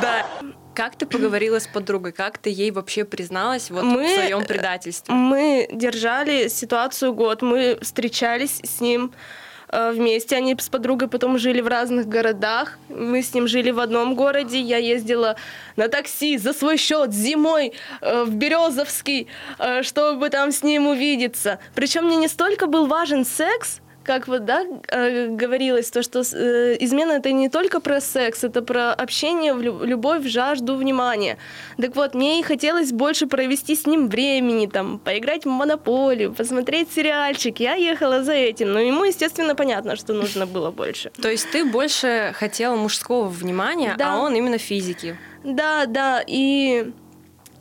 Да. 0.00 0.24
Как 0.74 0.94
ты 0.94 1.06
поговорила 1.06 1.58
с 1.58 1.66
подругой? 1.66 2.12
Как 2.12 2.38
ты 2.38 2.50
ей 2.50 2.70
вообще 2.70 3.04
призналась 3.04 3.68
вот 3.68 3.82
Мы, 3.82 4.06
в 4.06 4.14
своем 4.14 4.44
предательстве? 4.44 5.12
Мы 5.12 5.68
держали 5.72 6.46
ситуацию 6.46 7.12
год, 7.14 7.42
мы 7.42 7.78
встречались 7.82 8.60
с 8.62 8.80
ним 8.80 9.10
э, 9.12 9.47
вместе. 9.70 10.36
Они 10.36 10.56
с 10.58 10.68
подругой 10.68 11.08
потом 11.08 11.38
жили 11.38 11.60
в 11.60 11.68
разных 11.68 12.06
городах. 12.06 12.78
Мы 12.88 13.22
с 13.22 13.34
ним 13.34 13.48
жили 13.48 13.70
в 13.70 13.80
одном 13.80 14.14
городе. 14.14 14.60
Я 14.60 14.78
ездила 14.78 15.36
на 15.76 15.88
такси 15.88 16.38
за 16.38 16.52
свой 16.52 16.76
счет 16.76 17.12
зимой 17.12 17.72
э, 18.00 18.24
в 18.24 18.34
Березовский, 18.34 19.28
э, 19.58 19.82
чтобы 19.82 20.30
там 20.30 20.52
с 20.52 20.62
ним 20.62 20.86
увидеться. 20.86 21.58
Причем 21.74 22.06
мне 22.06 22.16
не 22.16 22.28
столько 22.28 22.66
был 22.66 22.86
важен 22.86 23.24
секс, 23.24 23.80
как 24.08 24.26
вот, 24.26 24.46
да, 24.46 24.64
э, 24.88 25.26
говорилось, 25.28 25.90
то, 25.90 26.02
что 26.02 26.20
э, 26.20 26.76
измена 26.80 27.12
это 27.12 27.30
не 27.30 27.50
только 27.50 27.78
про 27.78 28.00
секс, 28.00 28.42
это 28.42 28.62
про 28.62 28.94
общение, 28.94 29.52
любовь, 29.52 30.26
жажду, 30.26 30.76
внимания. 30.76 31.36
Так 31.76 31.94
вот, 31.94 32.14
мне 32.14 32.40
и 32.40 32.42
хотелось 32.42 32.90
больше 32.90 33.26
провести 33.26 33.76
с 33.76 33.86
ним 33.86 34.08
времени, 34.08 34.66
там, 34.66 34.98
поиграть 34.98 35.44
в 35.44 35.50
монополию, 35.50 36.32
посмотреть 36.32 36.88
сериальчик. 36.90 37.60
Я 37.60 37.74
ехала 37.74 38.24
за 38.24 38.32
этим, 38.32 38.72
но 38.72 38.80
ему, 38.80 39.04
естественно, 39.04 39.54
понятно, 39.54 39.94
что 39.96 40.14
нужно 40.14 40.46
было 40.46 40.70
больше. 40.70 41.10
То 41.20 41.28
есть 41.30 41.50
ты 41.50 41.66
больше 41.66 42.32
хотела 42.34 42.76
мужского 42.76 43.28
внимания, 43.28 43.94
Да. 43.98 44.14
а 44.14 44.16
он 44.16 44.34
именно 44.34 44.56
физики. 44.56 45.18
Да, 45.44 45.84
да, 45.84 46.24
и 46.26 46.92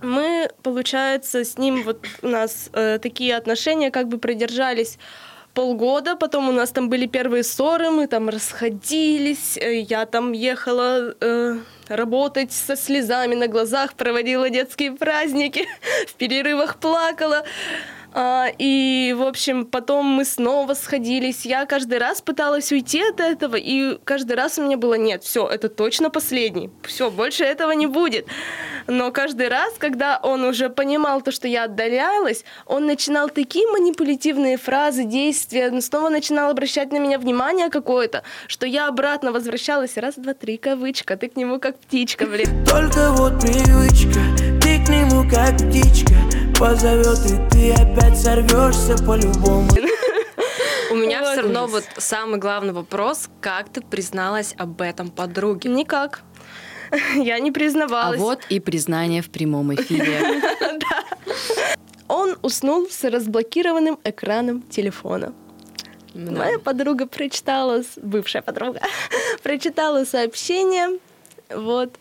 мы, 0.01 0.49
получается, 0.63 1.43
с 1.43 1.57
ним 1.57 1.83
вот 1.83 2.05
у 2.21 2.27
нас 2.27 2.69
э, 2.73 2.99
такие 2.99 3.36
отношения 3.36 3.91
как 3.91 4.07
бы 4.07 4.17
продержались 4.17 4.97
полгода, 5.57 6.15
потом 6.15 6.49
у 6.49 6.51
нас 6.51 6.69
там 6.69 6.87
были 6.87 7.07
первые 7.07 7.43
ссоры, 7.43 7.89
мы 7.89 8.05
там 8.05 8.29
расходились, 8.29 9.57
э, 9.57 9.79
я 9.79 10.05
там 10.05 10.31
ехала 10.31 11.15
э, 11.19 11.57
работать 11.87 12.51
со 12.51 12.75
слезами 12.75 13.33
на 13.33 13.47
глазах, 13.47 13.95
проводила 13.95 14.51
детские 14.51 14.91
праздники, 14.91 15.65
в 16.07 16.13
перерывах 16.13 16.75
плакала. 16.75 17.43
А, 18.19 18.47
и, 18.58 19.13
в 19.15 19.21
общем, 19.21 19.63
потом 19.63 20.08
мы 20.08 20.25
снова 20.25 20.73
сходились. 20.73 21.45
Я 21.45 21.67
каждый 21.67 21.99
раз 21.99 22.19
пыталась 22.19 22.71
уйти 22.71 22.99
от 22.99 23.19
этого, 23.19 23.58
и 23.58 23.99
каждый 24.06 24.36
раз 24.36 24.58
у 24.58 24.63
меня 24.63 24.75
было 24.75 24.95
нет, 24.95 25.23
все, 25.23 25.47
это 25.47 25.69
точно 25.69 26.10
последний, 26.10 26.71
все, 26.82 27.12
больше 27.12 27.43
этого 27.43 27.73
не 27.73 27.86
будет. 27.86 28.25
Но 28.88 29.12
каждый 29.12 29.49
раз, 29.49 29.75
когда 29.77 30.19
он 30.23 30.45
уже 30.45 30.69
понимал 30.69 31.21
то, 31.21 31.32
что 31.32 31.47
я 31.47 31.65
отдалялась, 31.65 32.43
он 32.65 32.88
начинал 32.88 33.30
такие 33.30 33.67
манипулятивные 33.67 34.58
фразы, 34.58 35.03
действия, 35.03 35.69
он 35.69 35.84
снова 35.84 36.10
начинал 36.10 36.49
обращать 36.49 36.91
на 36.91 36.97
меня 36.97 37.19
внимание 37.19 37.69
какое-то, 37.69 38.23
что 38.47 38.65
я 38.65 38.88
обратно 38.88 39.32
возвращалась. 39.32 39.95
Раз, 39.95 40.15
два, 40.15 40.34
три, 40.34 40.58
кавычка, 40.58 41.17
ты 41.17 41.30
к 41.30 41.36
нему 41.36 41.60
как 41.60 41.77
птичка, 41.77 42.25
блин. 42.25 42.65
Только 42.65 43.12
вот 43.12 43.39
привычка, 43.39 44.21
ты 44.60 44.84
к 44.84 44.89
нему 44.89 45.30
как 45.30 45.56
птичка 45.58 46.15
Позовет 46.59 47.19
и 47.25 47.49
ты 47.51 47.71
опять 47.71 48.17
сорвешься 48.17 48.97
по-любому 49.05 49.69
У 50.89 50.95
меня 50.95 51.21
все 51.23 51.41
равно 51.41 51.67
вот 51.67 51.83
самый 51.97 52.39
главный 52.39 52.73
вопрос, 52.73 53.29
как 53.41 53.69
ты 53.69 53.81
призналась 53.81 54.55
об 54.57 54.81
этом 54.81 55.11
подруге? 55.11 55.69
Никак. 55.69 56.23
Я 57.15 57.37
не 57.39 57.51
А 57.51 57.53
признавалась. 57.53 58.19
вот 58.19 58.39
и 58.49 58.59
признание 58.59 59.21
в 59.21 59.29
прямом 59.29 59.75
эфире. 59.75 60.41
Он 62.07 62.35
уснул 62.41 62.87
с 62.89 63.03
разблокированным 63.03 63.99
экраном 64.03 64.63
телефона. 64.63 65.33
Моя 66.15 66.57
подруга 66.57 67.05
прочитала, 67.05 67.83
бывшая 67.97 68.41
подруга, 68.41 68.81
прочитала 69.43 70.05
сообщение, 70.05 70.97
вот, 71.53 71.93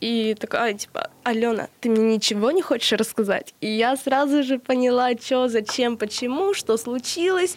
и 0.00 0.34
такая, 0.34 0.74
типа, 0.74 1.10
Алена, 1.24 1.68
ты 1.80 1.88
мне 1.90 2.14
ничего 2.16 2.50
не 2.50 2.62
хочешь 2.62 2.92
рассказать? 2.92 3.54
И 3.60 3.66
я 3.66 3.96
сразу 3.96 4.42
же 4.42 4.58
поняла, 4.58 5.10
что, 5.18 5.48
зачем, 5.48 5.96
почему, 5.96 6.54
что 6.54 6.76
случилось. 6.76 7.56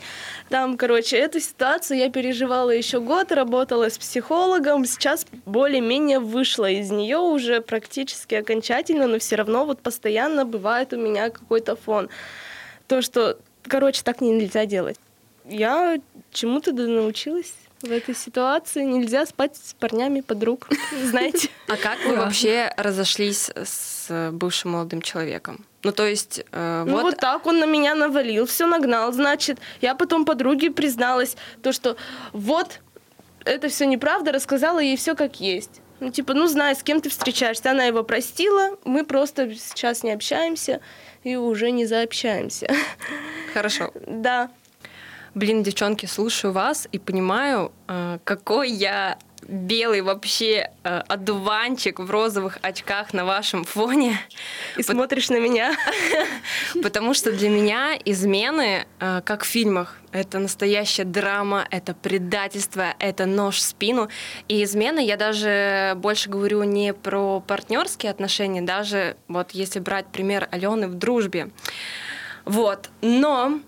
Там, 0.50 0.78
короче, 0.78 1.18
эту 1.18 1.40
ситуацию 1.40 2.00
я 2.00 2.10
переживала 2.10 2.72
еще 2.72 3.00
год, 3.00 3.32
работала 3.32 3.90
с 3.90 3.98
психологом, 3.98 4.86
сейчас 4.86 5.26
более-менее 5.46 6.20
вышла 6.20 6.70
из 6.70 6.92
нее 6.92 7.18
уже 7.18 7.62
практически 7.62 8.36
окончательно, 8.36 9.08
но 9.08 9.20
все 9.20 9.36
равно 9.36 9.66
вот 9.66 9.82
постоянно 9.82 10.46
бывает 10.46 10.94
у 10.94 10.98
меня 10.98 11.30
какой-то 11.30 11.76
фон. 11.76 12.10
То, 12.88 13.02
что, 13.02 13.38
короче, 13.64 14.02
так 14.04 14.22
нельзя 14.22 14.66
делать. 14.66 14.98
Я 15.46 16.00
чему-то 16.32 16.74
научилась 16.74 17.54
в 17.82 17.92
этой 17.92 18.16
ситуации. 18.16 18.84
Нельзя 18.84 19.26
спать 19.26 19.56
с 19.56 19.74
парнями 19.74 20.22
подруг, 20.22 20.68
знаете. 21.04 21.50
А 21.68 21.78
как 21.78 22.00
вы 22.06 22.16
вообще 22.16 22.72
разошлись 22.78 23.50
с 23.56 24.30
бывшим 24.32 24.72
молодым 24.72 25.02
человеком? 25.02 25.66
Ну, 25.84 25.92
то 25.92 26.06
есть, 26.06 26.44
э, 26.52 26.84
Ну 26.86 26.92
вот, 26.94 27.04
вот, 27.04 27.18
так 27.18 27.46
он 27.46 27.60
на 27.60 27.66
меня 27.66 27.96
навалил, 27.96 28.46
все 28.46 28.68
нагнал, 28.68 29.14
значит. 29.14 29.60
Я 29.82 29.96
потом 29.96 30.26
подруге 30.26 30.72
призналась, 30.72 31.38
то, 31.64 31.72
что 31.72 31.96
вот 32.34 32.82
это 33.46 33.70
все 33.70 33.86
неправда, 33.86 34.32
рассказала 34.32 34.80
ей 34.80 34.98
все 34.98 35.16
как 35.16 35.40
есть. 35.40 35.82
Ну, 36.00 36.12
типа, 36.12 36.34
ну, 36.34 36.48
знай, 36.48 36.76
с 36.76 36.84
кем 36.84 37.02
ты 37.02 37.10
встречаешься. 37.10 37.72
Она 37.72 37.84
его 37.86 38.04
простила, 38.04 38.78
мы 38.86 39.06
просто 39.06 39.54
сейчас 39.56 40.04
не 40.04 40.12
общаемся 40.12 40.82
и 41.24 41.36
уже 41.36 41.72
не 41.72 41.86
заобщаемся. 41.86 42.68
хорошо. 43.54 43.92
Да. 44.08 44.50
Блин, 45.36 45.64
девчонки, 45.64 46.06
слушаю 46.06 46.54
вас 46.54 46.88
и 46.92 47.00
понимаю, 47.00 47.72
э, 47.88 48.18
какой 48.24 48.72
я 48.72 49.18
белый 49.48 50.02
вообще 50.02 50.72
э, 50.84 51.02
одуванчик 51.08 52.00
в 52.00 52.10
розовых 52.10 52.58
очках 52.62 53.14
на 53.14 53.26
вашем 53.26 53.64
фоне. 53.64 54.20
И 54.78 54.84
смотришь 54.84 55.30
на 55.30 55.40
меня. 55.40 55.76
Потому 56.84 57.14
что 57.14 57.32
для 57.32 57.50
меня 57.50 57.98
измены, 58.06 58.86
э, 59.00 59.22
как 59.24 59.44
в 59.44 59.48
фильмах, 59.48 59.98
это 60.12 60.40
настоящая 60.40 61.04
драма, 61.04 61.68
это 61.70 61.94
предательство, 61.94 62.96
это 63.00 63.26
нож 63.26 63.58
в 63.58 63.62
спину. 63.62 64.10
И 64.48 64.64
измены 64.64 65.06
я 65.06 65.18
даже 65.18 65.94
больше 65.98 66.30
говорю 66.30 66.64
не 66.64 66.94
про 66.94 67.40
партнерские 67.40 68.12
отношения, 68.12 68.62
даже 68.62 69.16
вот 69.28 69.52
если 69.52 69.80
брать 69.80 70.08
пример 70.08 70.48
Алены 70.52 70.88
в 70.88 70.96
дружбе. 70.96 71.50
Вот. 72.46 72.90
Но 73.02 73.60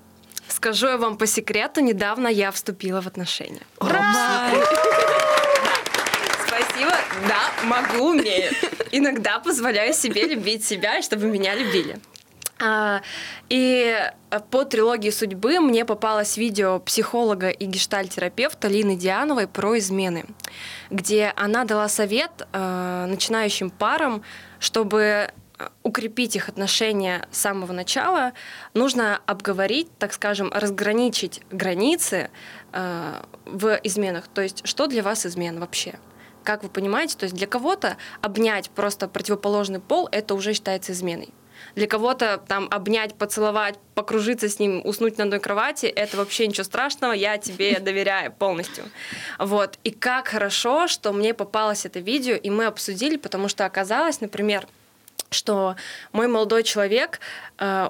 скажу 0.52 0.88
я 0.88 0.98
вам 0.98 1.18
по 1.18 1.26
секрету, 1.26 1.82
недавно 1.82 2.28
я 2.28 2.52
вступила 2.52 3.02
в 3.02 3.08
отношения. 3.08 3.62
Спасибо. 6.48 6.92
Да, 7.28 7.52
могу, 7.64 8.10
умею. 8.10 8.52
Иногда 8.92 9.40
позволяю 9.40 9.94
себе 9.94 10.28
любить 10.28 10.66
себя, 10.66 11.02
чтобы 11.02 11.26
меня 11.26 11.56
любили. 11.56 12.00
А, 12.64 13.02
И 13.50 13.98
по 14.52 14.66
трилогии 14.66 15.10
судьбы 15.10 15.60
мне 15.60 15.84
попалось 15.84 16.38
видео 16.38 16.80
психолога 16.80 17.50
и 17.50 17.66
гештальтерапевта 17.66 18.68
Лины 18.68 18.96
Диановой 18.96 19.48
про 19.48 19.78
измены, 19.80 20.26
где 20.90 21.34
она 21.36 21.66
дала 21.66 21.90
совет 21.90 22.32
э, 22.54 23.06
начинающим 23.10 23.72
парам, 23.72 24.24
чтобы 24.60 25.02
э, 25.02 25.30
укрепить 25.84 26.36
их 26.36 26.50
отношения 26.50 27.28
с 27.32 27.39
самого 27.39 27.74
начала, 27.74 28.34
нужно 28.74 29.21
обговорить, 29.26 29.89
так 29.97 30.13
скажем, 30.13 30.52
разграничить 30.54 31.41
границы 31.52 32.30
э, 32.71 33.24
в 33.45 33.80
изменах. 33.84 34.28
То 34.28 34.41
есть, 34.41 34.67
что 34.67 34.88
для 34.88 35.04
вас 35.04 35.26
измена 35.26 35.60
вообще? 35.60 36.00
Как 36.43 36.63
вы 36.63 36.69
понимаете, 36.69 37.17
то 37.17 37.26
есть 37.26 37.36
для 37.36 37.47
кого-то 37.47 37.97
обнять 38.21 38.69
просто 38.71 39.08
противоположный 39.08 39.80
пол 39.80 40.10
это 40.12 40.34
уже 40.34 40.54
считается 40.54 40.91
изменой. 40.93 41.30
Для 41.76 41.88
кого-то 41.88 42.41
там 42.47 42.67
обнять, 42.71 43.15
поцеловать, 43.15 43.76
покружиться 43.95 44.50
с 44.50 44.60
ним, 44.60 44.82
уснуть 44.84 45.17
на 45.17 45.26
одной 45.26 45.39
кровати, 45.39 45.86
это 45.86 46.17
вообще 46.17 46.47
ничего 46.47 46.63
страшного, 46.63 47.13
я 47.13 47.38
тебе 47.38 47.80
доверяю 47.82 48.32
полностью. 48.32 48.86
Вот. 49.39 49.78
И 49.84 49.91
как 49.91 50.28
хорошо, 50.30 50.88
что 50.88 51.13
мне 51.13 51.34
попалось 51.34 51.86
это 51.86 52.00
видео, 52.00 52.36
и 52.36 52.50
мы 52.50 52.65
обсудили, 52.65 53.17
потому 53.17 53.47
что 53.47 53.65
оказалось, 53.65 54.21
например, 54.21 54.67
что 55.32 55.78
мой 56.12 56.28
молодой 56.28 56.63
человек 56.63 57.22
э, 57.58 57.89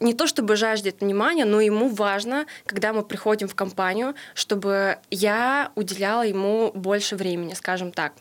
не 0.00 0.14
то 0.14 0.26
чтобы 0.26 0.56
жаждет 0.56 1.02
внимания, 1.02 1.44
но 1.44 1.60
ему 1.60 1.88
важно, 1.88 2.46
когда 2.64 2.94
мы 2.94 3.02
приходим 3.02 3.48
в 3.48 3.54
компанию, 3.54 4.14
чтобы 4.34 4.98
я 5.10 5.72
уделяла 5.74 6.22
ему 6.22 6.72
больше 6.74 7.16
времени, 7.16 7.52
скажем 7.52 7.92
так. 7.92 8.14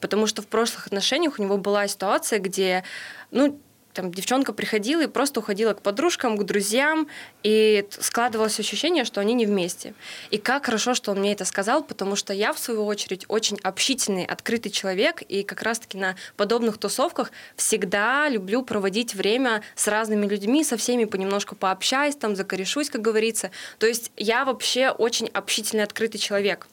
Потому 0.00 0.26
что 0.26 0.40
в 0.40 0.46
прошлых 0.46 0.86
отношениях 0.86 1.38
у 1.38 1.42
него 1.42 1.58
была 1.58 1.86
ситуация, 1.88 2.38
где, 2.38 2.84
ну, 3.30 3.60
там 3.96 4.12
девчонка 4.12 4.52
приходила 4.52 5.02
и 5.02 5.06
просто 5.06 5.40
уходила 5.40 5.72
к 5.72 5.80
подружкам, 5.80 6.36
к 6.36 6.44
друзьям, 6.44 7.08
и 7.42 7.86
складывалось 7.90 8.60
ощущение, 8.60 9.04
что 9.04 9.22
они 9.22 9.32
не 9.32 9.46
вместе. 9.46 9.94
И 10.30 10.36
как 10.36 10.66
хорошо, 10.66 10.94
что 10.94 11.12
он 11.12 11.20
мне 11.20 11.32
это 11.32 11.46
сказал, 11.46 11.82
потому 11.82 12.14
что 12.14 12.34
я, 12.34 12.52
в 12.52 12.58
свою 12.58 12.84
очередь, 12.84 13.24
очень 13.28 13.58
общительный, 13.62 14.26
открытый 14.26 14.70
человек, 14.70 15.22
и 15.22 15.42
как 15.42 15.62
раз-таки 15.62 15.96
на 15.96 16.14
подобных 16.36 16.76
тусовках 16.76 17.32
всегда 17.56 18.28
люблю 18.28 18.62
проводить 18.62 19.14
время 19.14 19.62
с 19.74 19.88
разными 19.88 20.26
людьми, 20.26 20.62
со 20.62 20.76
всеми 20.76 21.06
понемножку 21.06 21.56
пообщаюсь, 21.56 22.16
там 22.16 22.36
закорешусь, 22.36 22.90
как 22.90 23.00
говорится. 23.00 23.50
То 23.78 23.86
есть 23.86 24.12
я 24.18 24.44
вообще 24.44 24.90
очень 24.90 25.28
общительный, 25.28 25.84
открытый 25.84 26.20
человек. 26.20 26.66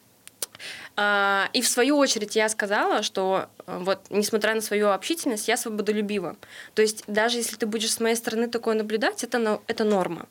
А, 0.96 1.50
И 1.54 1.62
в 1.62 1.68
свою 1.68 1.98
очередь 1.98 2.36
я 2.36 2.50
сказала, 2.50 3.02
что 3.02 3.48
э, 3.66 3.78
вот, 3.82 4.00
несмотря 4.10 4.54
на 4.54 4.62
свою 4.62 4.90
общительность, 4.90 5.48
я 5.48 5.58
свободолюбива. 5.58 6.36
То 6.76 6.82
есть 6.84 7.04
даже 7.08 7.38
если 7.38 7.56
ты 7.56 7.66
будешь 7.66 7.92
с 7.92 8.00
моей 8.00 8.16
стороны 8.16 8.48
такое 8.48 8.76
наблюдать, 8.76 9.24
это, 9.24 9.60
это 9.68 9.84
норма. 9.86 10.28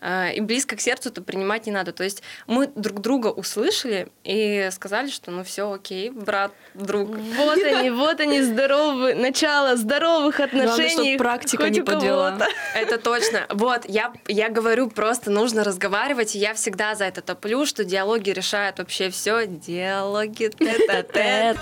А, 0.00 0.28
И 0.28 0.40
близко 0.40 0.76
к 0.76 0.80
сердцу 0.80 1.08
это 1.08 1.20
принимать 1.20 1.66
не 1.66 1.72
надо. 1.72 1.92
То 1.92 2.04
есть 2.04 2.22
мы 2.46 2.68
друг 2.68 3.00
друга 3.00 3.28
услышали 3.28 4.08
и 4.22 4.68
сказали, 4.70 5.08
что 5.08 5.30
ну 5.30 5.42
все, 5.42 5.72
окей, 5.72 6.10
брат, 6.10 6.52
друг. 6.74 7.08
Вот 7.08 7.58
они, 7.64 7.90
вот 7.90 8.20
они, 8.20 8.42
здоровые, 8.42 9.16
начало 9.16 9.76
здоровых 9.76 10.38
отношений. 10.38 11.14
чтоб 11.14 11.18
практика 11.18 11.70
не 11.70 11.80
подвела. 11.80 12.38
Это 12.74 12.98
точно. 12.98 13.46
Вот, 13.50 13.82
я, 13.88 14.12
я 14.28 14.48
говорю, 14.48 14.90
просто 14.90 15.30
нужно 15.30 15.64
разговаривать, 15.64 16.36
и 16.36 16.38
я 16.38 16.54
всегда 16.54 16.94
за 16.94 17.04
это 17.06 17.20
топлю, 17.20 17.66
что 17.66 17.84
диалоги 17.84 18.30
решают 18.30 18.78
вообще 18.78 19.10
все. 19.10 19.46
Диалоги 20.04 20.50
тет-а-тет. 20.50 21.56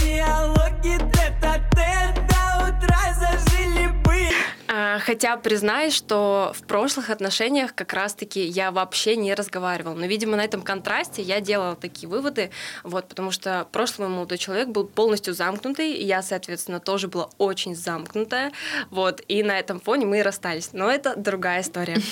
Диалоги 0.00 0.98
тет-а-тет 1.12 2.14
до 2.28 2.68
утра 2.68 3.12
зажили 3.12 3.88
бы 4.04 4.28
А, 4.68 5.00
Хотя 5.00 5.36
признаюсь, 5.36 5.92
что 5.92 6.52
в 6.54 6.64
прошлых 6.68 7.10
отношениях 7.10 7.74
как 7.74 7.92
раз-таки 7.92 8.40
я 8.40 8.70
вообще 8.70 9.16
не 9.16 9.34
разговаривала. 9.34 9.94
Но, 9.94 10.06
видимо, 10.06 10.36
на 10.36 10.44
этом 10.44 10.62
контрасте 10.62 11.22
я 11.22 11.40
делала 11.40 11.74
такие 11.74 12.08
выводы, 12.08 12.52
вот, 12.84 13.08
потому 13.08 13.32
что 13.32 13.66
прошлый 13.72 14.06
мой 14.06 14.18
молодой 14.18 14.38
человек 14.38 14.68
был 14.68 14.86
полностью 14.86 15.34
замкнутый, 15.34 15.92
и 15.92 16.04
я, 16.04 16.22
соответственно, 16.22 16.78
тоже 16.78 17.08
была 17.08 17.30
очень 17.38 17.74
замкнутая, 17.74 18.52
вот, 18.90 19.20
и 19.26 19.42
на 19.42 19.58
этом 19.58 19.80
фоне 19.80 20.06
мы 20.06 20.20
и 20.20 20.22
расстались. 20.22 20.70
Но 20.72 20.88
это 20.88 21.16
другая 21.16 21.62
история. 21.62 21.96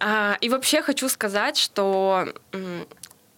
А, 0.00 0.36
и 0.42 0.50
вообще 0.50 0.82
хочу 0.82 1.08
сказать, 1.08 1.56
что 1.56 2.28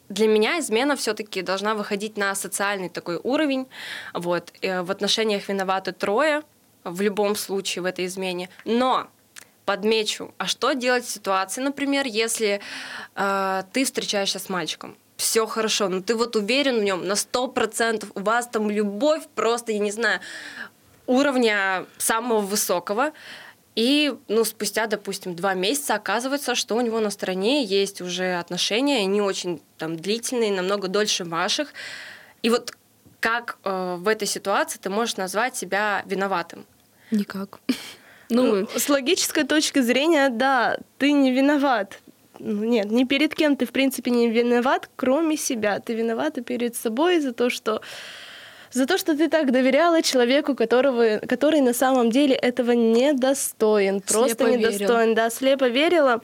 для 0.09 0.29
меня 0.29 0.59
измена 0.59 0.97
все-таки 0.97 1.42
должна 1.42 1.75
выходить 1.75 2.16
на 2.16 2.35
социальный 2.35 2.88
такой 2.88 3.21
уровень. 3.23 3.66
Вот. 4.14 4.53
Э, 4.62 4.83
В 4.83 4.90
отношениях 4.90 5.49
виноваты 5.49 5.92
трое 5.92 6.42
в 6.85 7.01
любом 7.01 7.37
случае 7.37 7.83
в 7.83 7.87
этой 7.87 8.07
измене. 8.07 8.49
Но 8.64 9.09
подмечу, 9.64 10.33
а 10.38 10.47
что 10.47 10.73
делать 10.73 11.05
в 11.05 11.11
ситуации, 11.11 11.61
например, 11.61 12.07
если 12.07 12.61
э, 13.14 13.62
ты 13.73 13.85
встречаешься 13.85 14.38
с 14.38 14.49
мальчиком? 14.49 14.97
Все 15.16 15.47
хорошо, 15.47 15.88
но 15.88 16.01
ты 16.01 16.14
вот 16.14 16.37
уверен 16.37 16.81
в 16.81 16.85
нем 16.85 17.07
на 17.07 17.16
сто 17.16 17.49
процентов, 17.49 18.11
у 18.14 18.21
вас 18.21 18.47
там 18.47 18.71
любовь 18.71 19.25
просто, 19.35 19.73
я 19.73 19.81
не 19.81 19.90
знаю, 19.90 20.21
уровня 21.07 21.85
самого 21.99 22.40
высокого. 22.40 23.12
И, 23.79 24.12
ну, 24.27 24.45
спустя, 24.45 24.88
допустим, 24.88 25.37
два 25.37 25.55
месяца 25.55 25.95
оказывается, 25.95 26.57
что 26.57 26.75
у 26.75 26.81
него 26.81 26.99
на 26.99 27.11
стороне 27.11 27.62
есть 27.62 28.01
уже 28.01 28.35
отношения, 28.35 28.99
они 29.05 29.21
очень 29.21 29.62
там 29.77 29.97
длительные, 29.97 30.51
намного 30.51 30.88
дольше 30.88 31.25
ваших. 31.25 31.73
И 32.43 32.51
вот 32.51 32.77
как 33.21 33.59
э, 33.62 33.95
в 34.01 34.09
этой 34.09 34.27
ситуации 34.27 34.81
ты 34.83 34.91
можешь 34.91 35.17
назвать 35.17 35.57
себя 35.57 36.03
виноватым? 36.07 36.67
Никак. 37.12 37.61
Ну, 38.31 38.69
с 38.77 38.91
логической 38.91 39.45
точки 39.45 39.81
зрения, 39.81 40.29
да, 40.29 40.77
ты 40.99 41.12
не 41.12 41.33
виноват. 41.33 41.99
Ну, 42.38 42.62
нет, 42.64 42.91
ни 42.91 43.05
перед 43.05 43.35
кем 43.35 43.57
ты, 43.57 43.64
в 43.64 43.71
принципе, 43.71 44.11
не 44.11 44.29
виноват, 44.29 44.91
кроме 44.97 45.38
себя. 45.38 45.81
Ты 45.81 45.95
виноват 45.95 46.37
и 46.37 46.43
перед 46.43 46.77
собой 46.77 47.21
за 47.21 47.33
то, 47.33 47.49
что 47.49 47.81
за 48.73 48.87
то, 48.87 48.99
что 48.99 49.17
ты 49.17 49.29
так 49.29 49.51
доверяла 49.53 50.03
человеку, 50.03 50.55
которого, 50.55 51.19
который 51.27 51.61
на 51.61 51.73
самом 51.75 52.11
деле 52.11 52.35
этого 52.35 52.73
не 52.73 53.13
достоин. 53.13 54.01
Просто 54.01 54.37
Слепо 54.45 54.51
не 54.51 54.57
верил. 54.57 54.79
достоин. 54.79 55.15
Да, 55.15 55.31
слепо 55.31 55.69
верила. 55.69 56.21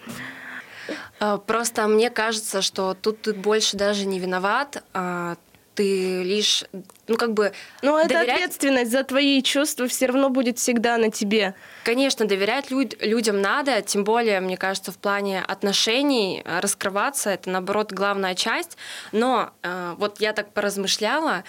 Э, 1.20 1.38
Просто 1.46 1.86
мне 1.88 2.10
кажется, 2.10 2.62
что 2.62 2.94
тут 2.94 3.22
ты 3.22 3.32
больше 3.32 3.76
даже 3.76 4.04
не 4.06 4.18
виноват, 4.18 4.82
а 4.92 5.36
ты 5.74 6.22
лишь, 6.22 6.64
ну, 7.08 7.16
как 7.16 7.32
бы... 7.32 7.52
Но 7.82 7.98
эта 7.98 8.10
доверять- 8.10 8.34
ответственность 8.36 8.92
за 8.92 9.02
твои 9.02 9.42
чувства 9.42 9.88
все 9.88 10.06
равно 10.06 10.30
будет 10.30 10.58
всегда 10.58 10.96
на 10.98 11.10
тебе. 11.10 11.54
Конечно, 11.82 12.26
доверять 12.26 12.70
люд- 12.70 12.94
людям 13.00 13.40
надо, 13.42 13.82
тем 13.82 14.04
более, 14.04 14.38
мне 14.38 14.56
кажется, 14.56 14.92
в 14.92 14.98
плане 14.98 15.42
отношений 15.42 16.42
э, 16.44 16.60
раскрываться 16.60 17.30
это 17.30 17.50
наоборот 17.50 17.90
главная 17.92 18.36
часть. 18.36 18.76
Но 19.10 19.50
э, 19.64 19.94
вот 19.98 20.20
я 20.20 20.32
так 20.32 20.52
поразмышляла, 20.52 21.42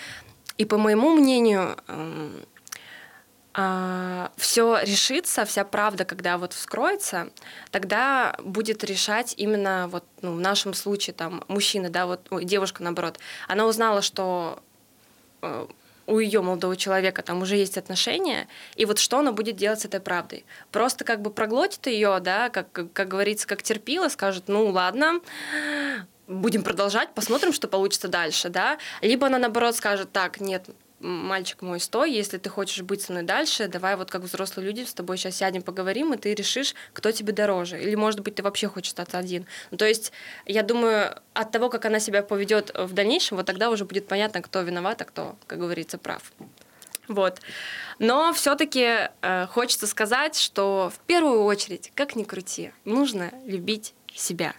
и 0.58 0.66
по 0.66 0.78
моему 0.78 1.16
мнению, 1.16 1.78
все 4.36 4.80
решится, 4.82 5.46
вся 5.46 5.64
правда, 5.64 6.04
когда 6.04 6.38
вот 6.38 6.52
вскроется, 6.52 7.30
тогда 7.72 8.36
будет 8.44 8.84
решать 8.84 9.34
именно 9.38 9.88
вот 9.90 10.04
ну, 10.22 10.36
в 10.36 10.42
нашем 10.42 10.74
случае 10.74 11.14
там 11.14 11.42
мужчина, 11.48 11.90
да, 11.90 12.06
вот 12.06 12.28
ой, 12.32 12.44
девушка 12.44 12.84
наоборот, 12.84 13.18
она 13.48 13.66
узнала, 13.66 14.02
что 14.02 14.62
э, 15.42 15.68
у 16.06 16.20
ее 16.20 16.42
молодого 16.42 16.76
человека 16.76 17.22
там 17.22 17.42
уже 17.42 17.56
есть 17.56 17.78
отношения, 17.78 18.50
и 18.76 18.84
вот 18.84 19.00
что 19.00 19.20
она 19.20 19.32
будет 19.32 19.56
делать 19.56 19.80
с 19.80 19.86
этой 19.86 20.02
правдой? 20.02 20.46
Просто 20.74 21.06
как 21.06 21.22
бы 21.22 21.32
проглотит 21.32 21.88
ее, 21.88 22.20
да, 22.20 22.50
как, 22.50 22.92
как 22.92 23.08
говорится, 23.08 23.48
как 23.48 23.64
терпила, 23.64 24.10
скажет, 24.10 24.46
ну 24.48 24.68
ладно, 24.68 25.22
будем 26.28 26.64
продолжать, 26.64 27.14
посмотрим, 27.14 27.54
что 27.54 27.68
получится 27.68 28.08
дальше, 28.08 28.50
да, 28.50 28.78
либо 29.02 29.28
она 29.28 29.38
наоборот 29.38 29.76
скажет, 29.76 30.12
так, 30.12 30.40
нет, 30.40 30.66
мальчик 31.00 31.62
мой, 31.62 31.80
стой, 31.80 32.12
если 32.12 32.38
ты 32.38 32.50
хочешь 32.50 32.82
быть 32.82 33.02
со 33.02 33.12
мной 33.12 33.24
дальше, 33.24 33.68
давай 33.68 33.96
вот 33.96 34.10
как 34.10 34.22
взрослые 34.22 34.66
люди 34.68 34.86
с 34.86 34.94
тобой 34.94 35.18
сейчас 35.18 35.36
сядем, 35.36 35.62
поговорим, 35.62 36.14
и 36.14 36.18
ты 36.18 36.34
решишь, 36.34 36.74
кто 36.94 37.12
тебе 37.12 37.34
дороже. 37.34 37.80
Или, 37.82 37.96
может 37.96 38.22
быть, 38.22 38.36
ты 38.36 38.44
вообще 38.44 38.68
хочешь 38.68 38.90
остаться 38.90 39.18
один. 39.18 39.46
Ну, 39.72 39.78
то 39.78 39.86
есть, 39.86 40.12
я 40.46 40.64
думаю, 40.64 41.20
от 41.34 41.52
того, 41.52 41.70
как 41.70 41.86
она 41.86 42.00
себя 42.00 42.24
поведет 42.24 42.72
в 42.74 42.94
дальнейшем, 42.94 43.38
вот 43.38 43.46
тогда 43.46 43.70
уже 43.70 43.86
будет 43.86 44.08
понятно, 44.08 44.42
кто 44.42 44.62
виноват, 44.62 45.02
а 45.02 45.06
кто, 45.06 45.36
как 45.48 45.60
говорится, 45.60 45.98
прав. 45.98 46.32
Вот. 47.08 47.40
Но 48.00 48.34
все-таки 48.34 49.10
хочется 49.50 49.86
сказать, 49.86 50.40
что 50.40 50.92
в 50.96 51.00
первую 51.06 51.44
очередь, 51.44 51.92
как 51.94 52.16
ни 52.16 52.24
крути, 52.24 52.72
нужно 52.84 53.32
любить 53.46 53.94
себя. 54.14 54.56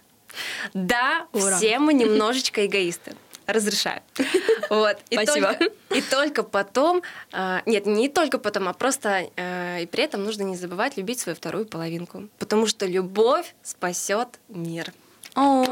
Да, 0.74 1.26
Ура. 1.32 1.56
все 1.56 1.78
мы 1.78 1.94
немножечко 1.94 2.66
эгоисты. 2.66 3.14
Разрешаю. 3.46 4.02
Вот. 4.68 4.96
И 5.10 5.14
Спасибо. 5.14 5.54
Только, 5.54 5.74
и 5.94 6.02
только 6.02 6.42
потом, 6.42 7.02
э, 7.32 7.60
нет, 7.66 7.86
не 7.86 8.08
только 8.08 8.38
потом, 8.38 8.66
а 8.68 8.72
просто 8.72 9.30
э, 9.36 9.82
и 9.82 9.86
при 9.86 10.02
этом 10.02 10.24
нужно 10.24 10.42
не 10.42 10.56
забывать 10.56 10.96
любить 10.96 11.20
свою 11.20 11.36
вторую 11.36 11.66
половинку. 11.66 12.28
Потому 12.38 12.66
что 12.66 12.84
любовь 12.84 13.54
спасет 13.62 14.40
мир. 14.48 14.92
Был 15.36 15.66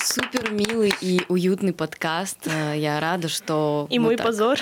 супер 0.00 0.52
милый 0.52 0.92
и 1.00 1.22
уютный 1.28 1.72
подкаст. 1.72 2.46
Э, 2.46 2.74
Я 2.78 3.00
рада, 3.00 3.28
что 3.28 3.88
И 3.90 3.98
мой 3.98 4.16
так 4.16 4.26
позор. 4.26 4.58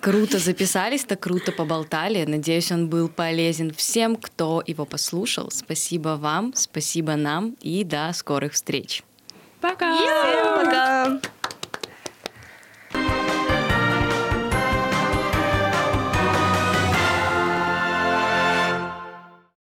круто 0.00 0.40
записались, 0.40 1.04
так 1.04 1.20
круто 1.20 1.52
поболтали. 1.52 2.24
Надеюсь, 2.24 2.72
он 2.72 2.88
был 2.88 3.08
полезен 3.08 3.72
всем, 3.72 4.16
кто 4.16 4.64
его 4.66 4.84
послушал. 4.84 5.52
Спасибо 5.52 6.16
вам, 6.20 6.52
спасибо 6.56 7.14
нам 7.14 7.54
и 7.60 7.84
до 7.84 8.10
скорых 8.12 8.54
встреч. 8.54 9.04
Пока! 9.60 9.96
Всем 9.96 10.66
пока! 10.66 11.20